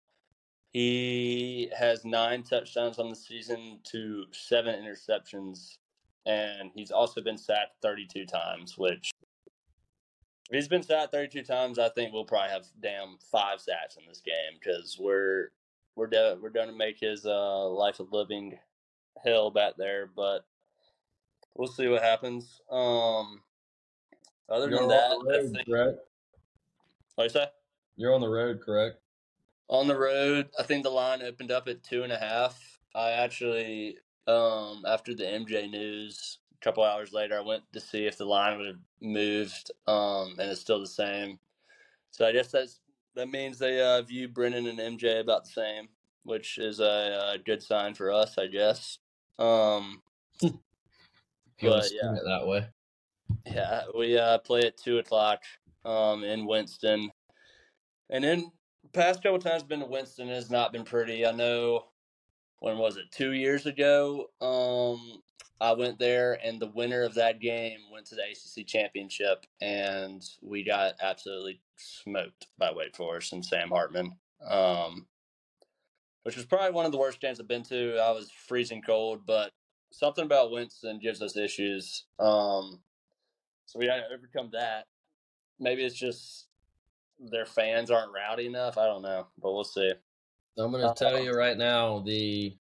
He 0.71 1.69
has 1.77 2.05
nine 2.05 2.43
touchdowns 2.43 2.99
on 2.99 3.09
the 3.09 3.15
season 3.15 3.79
to 3.85 4.25
seven 4.31 4.75
interceptions, 4.75 5.77
and 6.25 6.71
he's 6.73 6.91
also 6.91 7.21
been 7.21 7.37
sacked 7.37 7.81
32 7.81 8.25
times. 8.25 8.77
Which, 8.77 9.11
if 10.49 10.55
he's 10.55 10.67
been 10.67 10.83
sacked 10.83 11.11
32 11.11 11.43
times, 11.43 11.79
I 11.79 11.89
think 11.89 12.13
we'll 12.13 12.25
probably 12.25 12.51
have 12.51 12.65
damn 12.81 13.17
five 13.31 13.59
sacks 13.59 13.97
in 13.97 14.03
this 14.07 14.21
game 14.21 14.59
because 14.59 14.97
we're 14.99 15.51
we're 15.95 16.07
de- 16.07 16.37
we're 16.41 16.49
going 16.49 16.69
to 16.69 16.75
make 16.75 16.99
his 16.99 17.25
uh, 17.25 17.67
life 17.67 17.99
a 17.99 18.03
living 18.03 18.57
hell 19.23 19.51
back 19.51 19.73
there. 19.77 20.09
But 20.15 20.45
we'll 21.55 21.67
see 21.67 21.87
what 21.87 22.01
happens. 22.01 22.61
Um, 22.71 23.41
other 24.49 24.69
You're 24.69 24.79
than 24.79 24.89
that, 24.89 25.17
road, 25.25 25.51
think, 25.53 25.67
correct? 25.67 25.99
what 27.15 27.23
you 27.23 27.29
say? 27.29 27.47
You're 27.95 28.13
on 28.13 28.21
the 28.21 28.29
road, 28.29 28.61
correct? 28.61 28.97
On 29.69 29.87
the 29.87 29.97
road, 29.97 30.49
I 30.59 30.63
think 30.63 30.83
the 30.83 30.89
line 30.89 31.21
opened 31.21 31.51
up 31.51 31.67
at 31.67 31.83
two 31.83 32.03
and 32.03 32.11
a 32.11 32.17
half. 32.17 32.79
I 32.95 33.11
actually, 33.11 33.97
um, 34.27 34.83
after 34.87 35.13
the 35.13 35.23
MJ 35.23 35.69
news, 35.69 36.39
a 36.53 36.63
couple 36.63 36.83
hours 36.83 37.13
later, 37.13 37.37
I 37.37 37.41
went 37.41 37.63
to 37.73 37.79
see 37.79 38.05
if 38.05 38.17
the 38.17 38.25
line 38.25 38.57
would 38.57 38.67
have 38.67 38.79
moved, 39.01 39.71
um, 39.87 40.35
and 40.39 40.49
it's 40.51 40.61
still 40.61 40.79
the 40.79 40.87
same. 40.87 41.39
So 42.11 42.25
I 42.25 42.31
guess 42.31 42.51
that's 42.51 42.79
that 43.15 43.29
means 43.29 43.59
they 43.59 43.81
uh, 43.81 44.01
view 44.01 44.27
Brennan 44.27 44.67
and 44.67 44.79
MJ 44.79 45.19
about 45.19 45.45
the 45.45 45.51
same, 45.51 45.87
which 46.23 46.57
is 46.57 46.79
a, 46.79 47.33
a 47.35 47.37
good 47.43 47.61
sign 47.61 47.93
for 47.93 48.11
us, 48.11 48.37
I 48.37 48.47
guess. 48.47 48.97
Um, 49.37 50.01
want 50.41 50.59
But, 51.61 51.91
yeah. 51.91 52.15
it 52.15 52.23
that 52.25 52.47
way. 52.47 52.67
Yeah, 53.45 53.83
we 53.97 54.17
uh, 54.17 54.37
play 54.39 54.61
at 54.61 54.77
two 54.77 54.99
o'clock 54.99 55.41
um, 55.85 56.23
in 56.23 56.45
Winston, 56.45 57.11
and 58.09 58.23
then 58.23 58.51
past 58.93 59.23
couple 59.23 59.39
times 59.39 59.63
been 59.63 59.79
to 59.79 59.85
Winston 59.85 60.27
has 60.29 60.49
not 60.49 60.71
been 60.71 60.83
pretty. 60.83 61.25
I 61.25 61.31
know 61.31 61.85
when 62.63 62.77
was 62.77 62.95
it 62.95 63.11
two 63.11 63.33
years 63.33 63.65
ago? 63.65 64.27
Um, 64.39 65.21
I 65.59 65.73
went 65.73 65.99
there, 65.99 66.39
and 66.41 66.61
the 66.61 66.71
winner 66.73 67.01
of 67.01 67.13
that 67.15 67.41
game 67.41 67.79
went 67.91 68.05
to 68.05 68.15
the 68.15 68.21
ACC 68.21 68.65
championship, 68.65 69.45
and 69.59 70.23
we 70.41 70.63
got 70.63 70.93
absolutely 71.01 71.59
smoked 71.75 72.47
by 72.57 72.71
Wake 72.71 72.95
Forest 72.95 73.33
and 73.33 73.43
Sam 73.43 73.67
Hartman. 73.67 74.15
Um, 74.49 75.07
which 76.23 76.37
was 76.37 76.45
probably 76.45 76.71
one 76.71 76.85
of 76.85 76.93
the 76.93 76.97
worst 76.97 77.19
games 77.19 77.37
I've 77.41 77.49
been 77.49 77.63
to. 77.63 77.97
I 77.97 78.11
was 78.11 78.31
freezing 78.31 78.81
cold, 78.81 79.25
but 79.25 79.51
something 79.91 80.23
about 80.23 80.51
Winston 80.51 80.99
gives 80.99 81.21
us 81.21 81.35
issues. 81.35 82.05
Um, 82.17 82.79
so 83.65 83.77
we 83.77 83.87
got 83.87 83.97
to 83.97 84.15
overcome 84.15 84.51
that. 84.53 84.85
Maybe 85.59 85.83
it's 85.83 85.99
just 85.99 86.47
their 87.19 87.45
fans 87.45 87.91
aren't 87.91 88.13
rowdy 88.13 88.45
enough. 88.45 88.77
I 88.77 88.85
don't 88.85 89.01
know, 89.01 89.27
but 89.41 89.51
we'll 89.51 89.65
see. 89.65 89.91
I'm 90.57 90.71
going 90.71 90.83
to 90.83 90.89
uh, 90.89 90.93
tell 90.93 91.19
you 91.19 91.31
right 91.31 91.57
now 91.57 91.99
the 91.99 92.55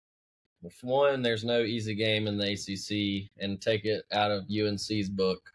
one, 0.83 1.23
there's 1.23 1.45
no 1.45 1.61
easy 1.63 1.95
game 1.95 2.27
in 2.27 2.37
the 2.37 2.53
ACC, 2.53 3.31
and 3.43 3.61
take 3.61 3.85
it 3.85 4.05
out 4.13 4.31
of 4.31 4.45
UNC's 4.51 5.09
book. 5.09 5.51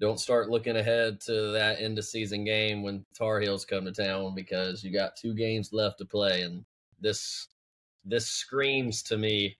Don't 0.00 0.20
start 0.20 0.50
looking 0.50 0.76
ahead 0.76 1.20
to 1.22 1.52
that 1.52 1.80
end 1.80 1.98
of 1.98 2.04
season 2.04 2.44
game 2.44 2.82
when 2.82 3.04
Tar 3.16 3.40
Heels 3.40 3.64
come 3.64 3.84
to 3.84 3.92
town 3.92 4.34
because 4.34 4.84
you 4.84 4.92
got 4.92 5.16
two 5.16 5.34
games 5.34 5.72
left 5.72 5.98
to 5.98 6.04
play, 6.04 6.42
and 6.42 6.64
this 7.00 7.48
this 8.04 8.26
screams 8.26 9.02
to 9.04 9.16
me 9.18 9.56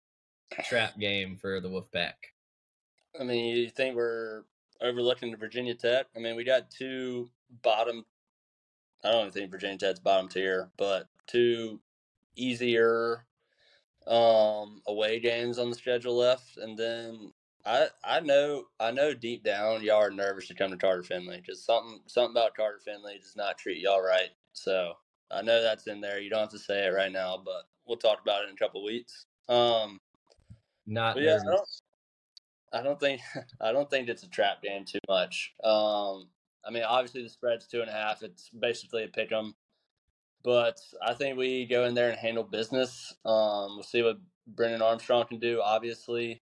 trap 0.64 0.96
game 1.00 1.36
for 1.36 1.60
the 1.60 1.68
Wolfpack. 1.68 2.14
I 3.18 3.24
mean, 3.24 3.56
you 3.56 3.70
think 3.70 3.96
we're 3.96 4.42
overlooking 4.80 5.30
the 5.30 5.36
Virginia 5.36 5.74
Tech? 5.74 6.06
I 6.16 6.20
mean, 6.20 6.36
we 6.36 6.44
got 6.44 6.70
two 6.70 7.30
bottom. 7.62 8.04
I 9.04 9.12
don't 9.12 9.32
think 9.32 9.50
Virginia 9.50 9.78
Tech's 9.78 10.00
bottom 10.00 10.28
tier, 10.28 10.70
but 10.76 11.08
two 11.28 11.80
easier 12.36 13.24
um, 14.06 14.80
away 14.86 15.20
games 15.20 15.58
on 15.58 15.70
the 15.70 15.76
schedule 15.76 16.16
left, 16.16 16.56
and 16.56 16.78
then 16.78 17.32
I 17.66 17.88
I 18.04 18.20
know 18.20 18.64
I 18.80 18.90
know 18.90 19.12
deep 19.14 19.44
down 19.44 19.82
y'all 19.82 20.02
are 20.02 20.10
nervous 20.10 20.48
to 20.48 20.54
come 20.54 20.70
to 20.70 20.76
Carter 20.76 21.02
Finley 21.02 21.40
because 21.40 21.64
something 21.64 22.00
something 22.06 22.32
about 22.32 22.54
Carter 22.54 22.80
Finley 22.84 23.18
does 23.18 23.36
not 23.36 23.58
treat 23.58 23.78
y'all 23.80 24.02
right. 24.02 24.30
So 24.52 24.94
I 25.30 25.42
know 25.42 25.62
that's 25.62 25.86
in 25.86 26.00
there. 26.00 26.20
You 26.20 26.30
don't 26.30 26.40
have 26.40 26.48
to 26.50 26.58
say 26.58 26.86
it 26.86 26.94
right 26.94 27.12
now, 27.12 27.40
but 27.44 27.64
we'll 27.86 27.98
talk 27.98 28.20
about 28.22 28.42
it 28.44 28.48
in 28.48 28.54
a 28.54 28.58
couple 28.58 28.82
weeks. 28.84 29.26
Um, 29.48 29.98
Not 30.86 31.20
yeah, 31.20 31.38
I 31.40 31.44
don't- 31.44 31.68
I 32.72 32.82
don't 32.82 33.00
think 33.00 33.20
I 33.60 33.72
don't 33.72 33.88
think 33.90 34.08
it's 34.08 34.22
a 34.22 34.28
trap 34.28 34.62
game 34.62 34.84
too 34.84 34.98
much. 35.08 35.52
Um, 35.64 36.28
I 36.64 36.70
mean, 36.70 36.82
obviously 36.82 37.22
the 37.22 37.28
spread's 37.28 37.66
two 37.66 37.80
and 37.80 37.88
a 37.90 37.92
half. 37.92 38.22
It's 38.22 38.50
basically 38.50 39.04
a 39.04 39.08
pick 39.08 39.32
'em, 39.32 39.54
but 40.48 40.80
I 41.06 41.12
think 41.12 41.36
we 41.36 41.66
go 41.66 41.84
in 41.84 41.92
there 41.92 42.08
and 42.08 42.18
handle 42.18 42.42
business. 42.42 43.14
Um, 43.26 43.76
we'll 43.76 43.82
see 43.82 44.02
what 44.02 44.16
Brennan 44.46 44.80
Armstrong 44.80 45.26
can 45.26 45.38
do. 45.38 45.60
Obviously, 45.62 46.40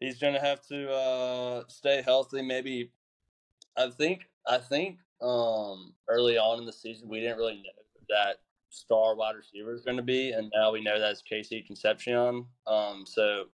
he's 0.00 0.18
going 0.18 0.32
to 0.32 0.40
have 0.40 0.62
to 0.68 0.90
uh, 0.90 1.64
stay 1.68 2.00
healthy. 2.00 2.40
Maybe 2.40 2.90
I 3.76 3.90
think 3.90 4.22
I 4.46 4.56
think 4.56 5.00
um, 5.20 5.92
early 6.08 6.38
on 6.38 6.60
in 6.60 6.64
the 6.64 6.72
season 6.72 7.10
we 7.10 7.20
didn't 7.20 7.36
really 7.36 7.56
know 7.56 8.06
that 8.08 8.36
star 8.70 9.14
wide 9.14 9.36
receiver 9.36 9.74
is 9.74 9.82
going 9.82 9.98
to 9.98 10.02
be, 10.02 10.30
and 10.30 10.50
now 10.56 10.72
we 10.72 10.80
know 10.80 10.98
that's 10.98 11.22
KC 11.30 11.66
Concepcion. 11.66 12.46
Um, 12.66 13.04
so 13.06 13.48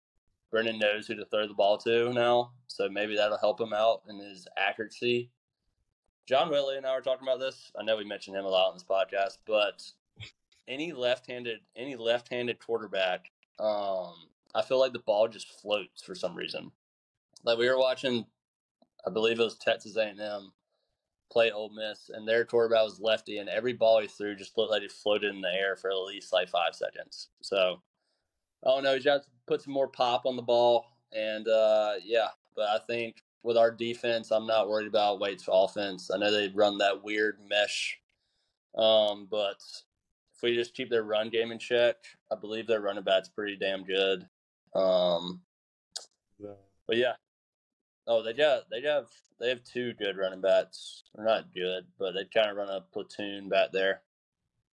Brennan 0.52 0.78
knows 0.78 1.08
who 1.08 1.16
to 1.16 1.24
throw 1.24 1.48
the 1.48 1.54
ball 1.54 1.76
to 1.78 2.12
now, 2.12 2.52
so 2.68 2.88
maybe 2.88 3.16
that'll 3.16 3.38
help 3.38 3.60
him 3.60 3.72
out 3.72 4.02
in 4.08 4.20
his 4.20 4.46
accuracy. 4.56 5.32
John 6.26 6.50
Whitley 6.50 6.76
and 6.76 6.86
I 6.86 6.94
were 6.94 7.02
talking 7.02 7.26
about 7.26 7.40
this. 7.40 7.70
I 7.78 7.82
know 7.82 7.96
we 7.96 8.04
mentioned 8.04 8.36
him 8.36 8.44
a 8.44 8.48
lot 8.48 8.68
on 8.68 8.74
this 8.74 8.84
podcast, 8.84 9.38
but 9.46 9.82
any 10.66 10.92
left-handed 10.92 11.58
any 11.76 11.96
left-handed 11.96 12.58
quarterback, 12.58 13.30
um, 13.58 14.14
I 14.54 14.62
feel 14.62 14.80
like 14.80 14.92
the 14.92 15.00
ball 15.00 15.28
just 15.28 15.60
floats 15.60 16.02
for 16.02 16.14
some 16.14 16.34
reason. 16.34 16.70
Like 17.44 17.58
we 17.58 17.68
were 17.68 17.78
watching, 17.78 18.24
I 19.06 19.10
believe 19.10 19.38
it 19.38 19.42
was 19.42 19.58
Texas 19.58 19.96
A&M 19.96 20.52
play 21.30 21.50
Ole 21.50 21.70
Miss, 21.70 22.10
and 22.14 22.26
their 22.26 22.44
quarterback 22.44 22.84
was 22.84 23.00
lefty, 23.00 23.38
and 23.38 23.48
every 23.48 23.72
ball 23.74 24.00
he 24.00 24.06
threw 24.06 24.34
just 24.34 24.56
looked 24.56 24.70
like 24.70 24.82
it 24.82 24.92
floated 24.92 25.34
in 25.34 25.40
the 25.42 25.52
air 25.52 25.76
for 25.76 25.90
at 25.90 25.96
least 25.98 26.32
like 26.32 26.48
five 26.48 26.74
seconds. 26.74 27.28
So 27.42 27.82
I 28.64 28.70
don't 28.70 28.84
know. 28.84 28.94
He's 28.94 29.04
got 29.04 29.24
to 29.24 29.28
put 29.46 29.60
some 29.60 29.74
more 29.74 29.88
pop 29.88 30.24
on 30.24 30.36
the 30.36 30.42
ball, 30.42 30.86
and 31.12 31.46
uh, 31.48 31.94
yeah. 32.02 32.28
But 32.56 32.68
I 32.68 32.78
think 32.86 33.22
with 33.44 33.56
our 33.56 33.70
defense, 33.70 34.32
I'm 34.32 34.46
not 34.46 34.68
worried 34.68 34.88
about 34.88 35.20
Wake's 35.20 35.48
offense. 35.48 36.10
I 36.12 36.18
know 36.18 36.32
they 36.32 36.48
run 36.48 36.78
that 36.78 37.04
weird 37.04 37.38
mesh, 37.48 38.00
um, 38.76 39.28
but 39.30 39.62
if 40.34 40.42
we 40.42 40.56
just 40.56 40.74
keep 40.74 40.90
their 40.90 41.04
run 41.04 41.30
game 41.30 41.52
in 41.52 41.60
check, 41.60 41.96
I 42.32 42.36
believe 42.36 42.66
their 42.66 42.80
running 42.80 43.04
back's 43.04 43.28
pretty 43.28 43.56
damn 43.56 43.84
good. 43.84 44.26
Um, 44.74 45.42
but 46.88 46.96
yeah, 46.96 47.12
Oh, 48.06 48.22
they 48.22 48.34
got 48.34 48.68
they 48.70 48.82
have 48.82 49.06
they 49.40 49.48
have 49.48 49.64
two 49.64 49.94
good 49.94 50.16
running 50.16 50.40
backs. 50.40 51.04
They're 51.14 51.24
not 51.24 51.54
good, 51.54 51.86
but 51.98 52.12
they 52.12 52.24
kind 52.24 52.50
of 52.50 52.56
run 52.56 52.68
a 52.68 52.82
platoon 52.92 53.48
back 53.48 53.72
there. 53.72 54.02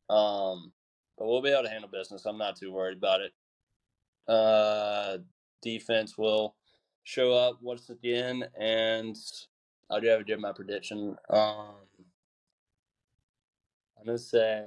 Um, 0.10 0.74
but 1.18 1.28
we'll 1.28 1.42
be 1.42 1.50
able 1.50 1.64
to 1.64 1.70
handle 1.70 1.90
business. 1.90 2.26
I'm 2.26 2.38
not 2.38 2.58
too 2.58 2.72
worried 2.72 2.98
about 2.98 3.22
it. 3.22 3.32
Uh, 4.28 5.18
defense 5.62 6.18
will 6.18 6.56
show 7.12 7.34
up 7.34 7.58
once 7.62 7.90
again, 7.90 8.46
and 8.58 9.18
I 9.90 10.00
do 10.00 10.08
have 10.08 10.20
to 10.20 10.24
give 10.24 10.40
my 10.40 10.54
prediction. 10.54 11.18
Um, 11.30 11.76
I'm 14.00 14.06
gonna 14.06 14.18
say 14.18 14.66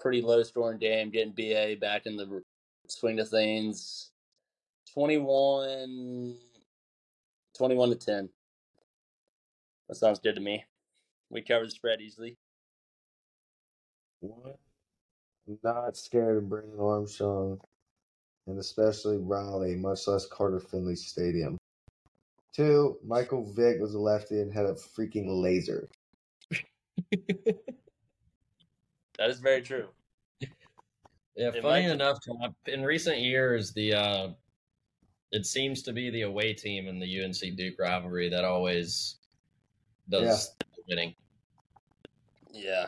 pretty 0.00 0.22
low 0.22 0.42
scoring 0.42 0.78
game, 0.78 1.10
getting 1.10 1.32
BA 1.32 1.76
back 1.80 2.06
in 2.06 2.16
the 2.16 2.42
swing 2.88 3.20
of 3.20 3.28
things. 3.28 4.10
21, 4.92 6.36
21 7.56 7.88
to 7.90 7.94
10. 7.94 8.28
That 9.88 9.94
sounds 9.94 10.18
good 10.18 10.34
to 10.34 10.40
me. 10.40 10.64
We 11.30 11.42
cover 11.42 11.64
the 11.64 11.70
spread 11.70 12.00
easily. 12.00 12.38
One, 14.18 14.54
I'm 15.46 15.58
not 15.62 15.96
scared 15.96 16.38
of 16.38 16.48
Brennan 16.48 16.80
Armstrong, 16.80 17.60
and 18.46 18.58
especially 18.58 19.16
Raleigh, 19.18 19.76
much 19.76 20.06
less 20.06 20.26
Carter 20.26 20.60
Finley 20.60 20.96
Stadium. 20.96 21.56
Two, 22.52 22.98
Michael 23.06 23.52
Vick 23.52 23.80
was 23.80 23.94
a 23.94 23.98
lefty 23.98 24.40
and 24.40 24.52
had 24.52 24.66
a 24.66 24.74
freaking 24.74 25.26
laser. 25.40 25.88
That 29.18 29.28
is 29.28 29.38
very 29.40 29.60
true. 29.60 29.86
Yeah, 31.36 31.48
It 31.48 31.62
funny 31.62 31.86
might- 31.86 31.92
enough, 31.92 32.18
in 32.66 32.82
recent 32.82 33.18
years, 33.18 33.70
the 33.72 33.92
uh, 33.92 34.28
it 35.30 35.44
seems 35.44 35.82
to 35.82 35.92
be 35.92 36.08
the 36.08 36.22
away 36.22 36.54
team 36.54 36.88
in 36.88 36.98
the 36.98 37.22
UNC 37.22 37.36
Duke 37.56 37.78
rivalry 37.78 38.30
that 38.30 38.46
always 38.46 39.16
does 40.08 40.54
the 40.58 40.82
winning. 40.88 41.14
Yeah. 42.50 42.86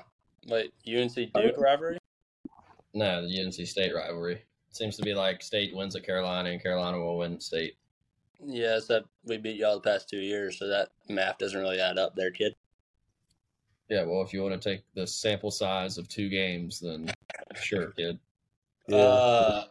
Wait, 0.48 0.72
UNC 0.88 1.14
Duke 1.14 1.58
rivalry? 1.58 1.98
No, 2.94 3.28
the 3.28 3.40
UNC 3.42 3.66
State 3.66 3.94
rivalry 3.94 4.42
seems 4.76 4.96
to 4.96 5.02
be 5.02 5.14
like 5.14 5.42
State 5.42 5.74
wins 5.74 5.96
at 5.96 6.04
Carolina 6.04 6.50
and 6.50 6.62
Carolina 6.62 6.98
will 6.98 7.18
win 7.18 7.40
State. 7.40 7.76
Yeah, 8.44 8.76
except 8.76 9.06
we 9.24 9.38
beat 9.38 9.56
y'all 9.56 9.74
the 9.74 9.80
past 9.80 10.08
two 10.08 10.18
years, 10.18 10.58
so 10.58 10.66
that 10.66 10.88
math 11.08 11.38
doesn't 11.38 11.60
really 11.60 11.80
add 11.80 11.98
up 11.98 12.16
there, 12.16 12.30
kid. 12.30 12.56
Yeah, 13.88 14.04
well, 14.04 14.22
if 14.22 14.32
you 14.32 14.42
want 14.42 14.60
to 14.60 14.70
take 14.70 14.82
the 14.94 15.06
sample 15.06 15.50
size 15.50 15.98
of 15.98 16.08
two 16.08 16.28
games, 16.28 16.80
then 16.80 17.12
sure, 17.60 17.92
kid. 17.92 18.18
Yeah. 18.88 18.96
Uh, 18.96 19.64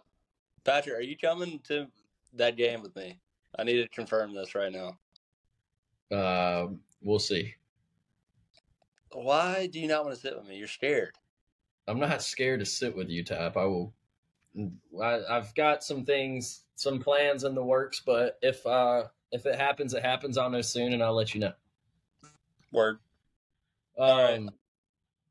Patrick, 0.63 0.95
are 0.95 1.01
you 1.01 1.17
coming 1.17 1.59
to 1.67 1.87
that 2.33 2.55
game 2.55 2.81
with 2.81 2.95
me? 2.95 3.19
I 3.57 3.63
need 3.63 3.81
to 3.81 3.87
confirm 3.89 4.33
this 4.33 4.55
right 4.55 4.71
now. 4.71 4.97
Uh, 6.15 6.67
we'll 7.01 7.19
see. 7.19 7.55
Why 9.11 9.67
do 9.67 9.79
you 9.79 9.87
not 9.87 10.05
want 10.05 10.15
to 10.15 10.21
sit 10.21 10.37
with 10.37 10.47
me? 10.47 10.57
You're 10.57 10.67
scared. 10.67 11.15
I'm 11.87 11.99
not 11.99 12.21
scared 12.21 12.59
to 12.59 12.65
sit 12.65 12.95
with 12.95 13.09
you, 13.09 13.23
Tap. 13.23 13.57
I 13.57 13.65
will. 13.65 13.93
I, 15.01 15.19
I've 15.29 15.53
got 15.55 15.83
some 15.83 16.03
things, 16.05 16.63
some 16.75 16.99
plans 16.99 17.43
in 17.43 17.55
the 17.55 17.63
works, 17.63 18.01
but 18.05 18.37
if 18.41 18.65
uh 18.65 19.03
if 19.31 19.45
it 19.45 19.55
happens, 19.55 19.93
it 19.93 20.03
happens. 20.03 20.37
I'll 20.37 20.49
know 20.49 20.61
soon, 20.61 20.93
and 20.93 21.01
I'll 21.01 21.15
let 21.15 21.33
you 21.33 21.39
know. 21.41 21.53
Word. 22.73 22.99
Um, 23.97 24.07
right. 24.07 24.41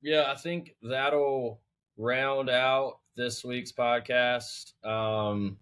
yeah, 0.03 0.31
I 0.31 0.37
think 0.37 0.75
that'll 0.83 1.61
round 1.97 2.49
out 2.49 2.99
this 3.17 3.45
week's 3.45 3.73
podcast. 3.73 4.73
Um, 4.85 5.59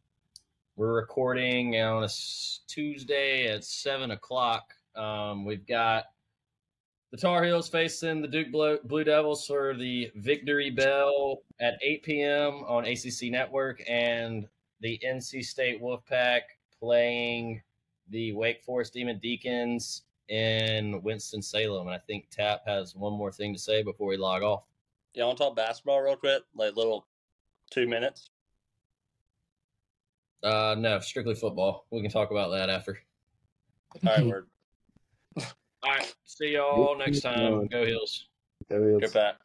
we're 0.76 0.94
recording 0.94 1.80
on 1.80 2.02
a 2.02 2.06
s- 2.06 2.60
Tuesday 2.68 3.48
at 3.48 3.64
seven 3.64 4.12
o'clock. 4.12 4.72
Um, 4.94 5.44
we've 5.44 5.66
got 5.66 6.04
the 7.10 7.16
Tar 7.16 7.44
Heels 7.44 7.68
facing 7.68 8.20
the 8.20 8.28
Duke 8.28 8.52
Blue, 8.52 9.04
Devils 9.04 9.46
for 9.46 9.74
the 9.74 10.10
Victory 10.16 10.70
Bell 10.70 11.38
at 11.60 11.78
8 11.82 12.02
p.m. 12.02 12.64
on 12.66 12.84
ACC 12.84 13.30
Network, 13.30 13.82
and 13.88 14.46
the 14.80 15.00
NC 15.04 15.44
State 15.44 15.82
Wolfpack 15.82 16.40
playing 16.78 17.62
the 18.10 18.32
Wake 18.32 18.62
Forest 18.62 18.92
Demon 18.92 19.18
Deacons 19.18 20.02
in 20.28 21.02
Winston 21.02 21.40
Salem. 21.40 21.86
And 21.86 21.94
I 21.94 21.98
think 21.98 22.28
Tap 22.30 22.60
has 22.66 22.94
one 22.94 23.14
more 23.14 23.32
thing 23.32 23.54
to 23.54 23.58
say 23.58 23.82
before 23.82 24.08
we 24.08 24.16
log 24.16 24.42
off. 24.42 24.64
Yeah, 25.14 25.24
I 25.24 25.26
want 25.26 25.38
to 25.38 25.44
talk 25.44 25.56
basketball 25.56 26.00
real 26.00 26.16
quick, 26.16 26.42
like 26.54 26.76
little 26.76 27.06
two 27.70 27.88
minutes. 27.88 28.30
Uh, 30.42 30.76
no, 30.78 31.00
strictly 31.00 31.34
football. 31.34 31.86
We 31.90 32.02
can 32.02 32.10
talk 32.10 32.30
about 32.30 32.50
that 32.50 32.68
after. 32.68 32.98
All 34.06 34.14
right, 34.14 34.26
word. 34.26 34.46
All 35.82 35.90
right, 35.92 36.14
see 36.24 36.54
y'all 36.54 36.96
next 36.98 37.20
time. 37.20 37.66
Go 37.68 37.84
Heels. 37.86 38.28
Go 38.68 38.84
Heels. 38.84 39.00
Good, 39.00 39.12
Pat. 39.12 39.36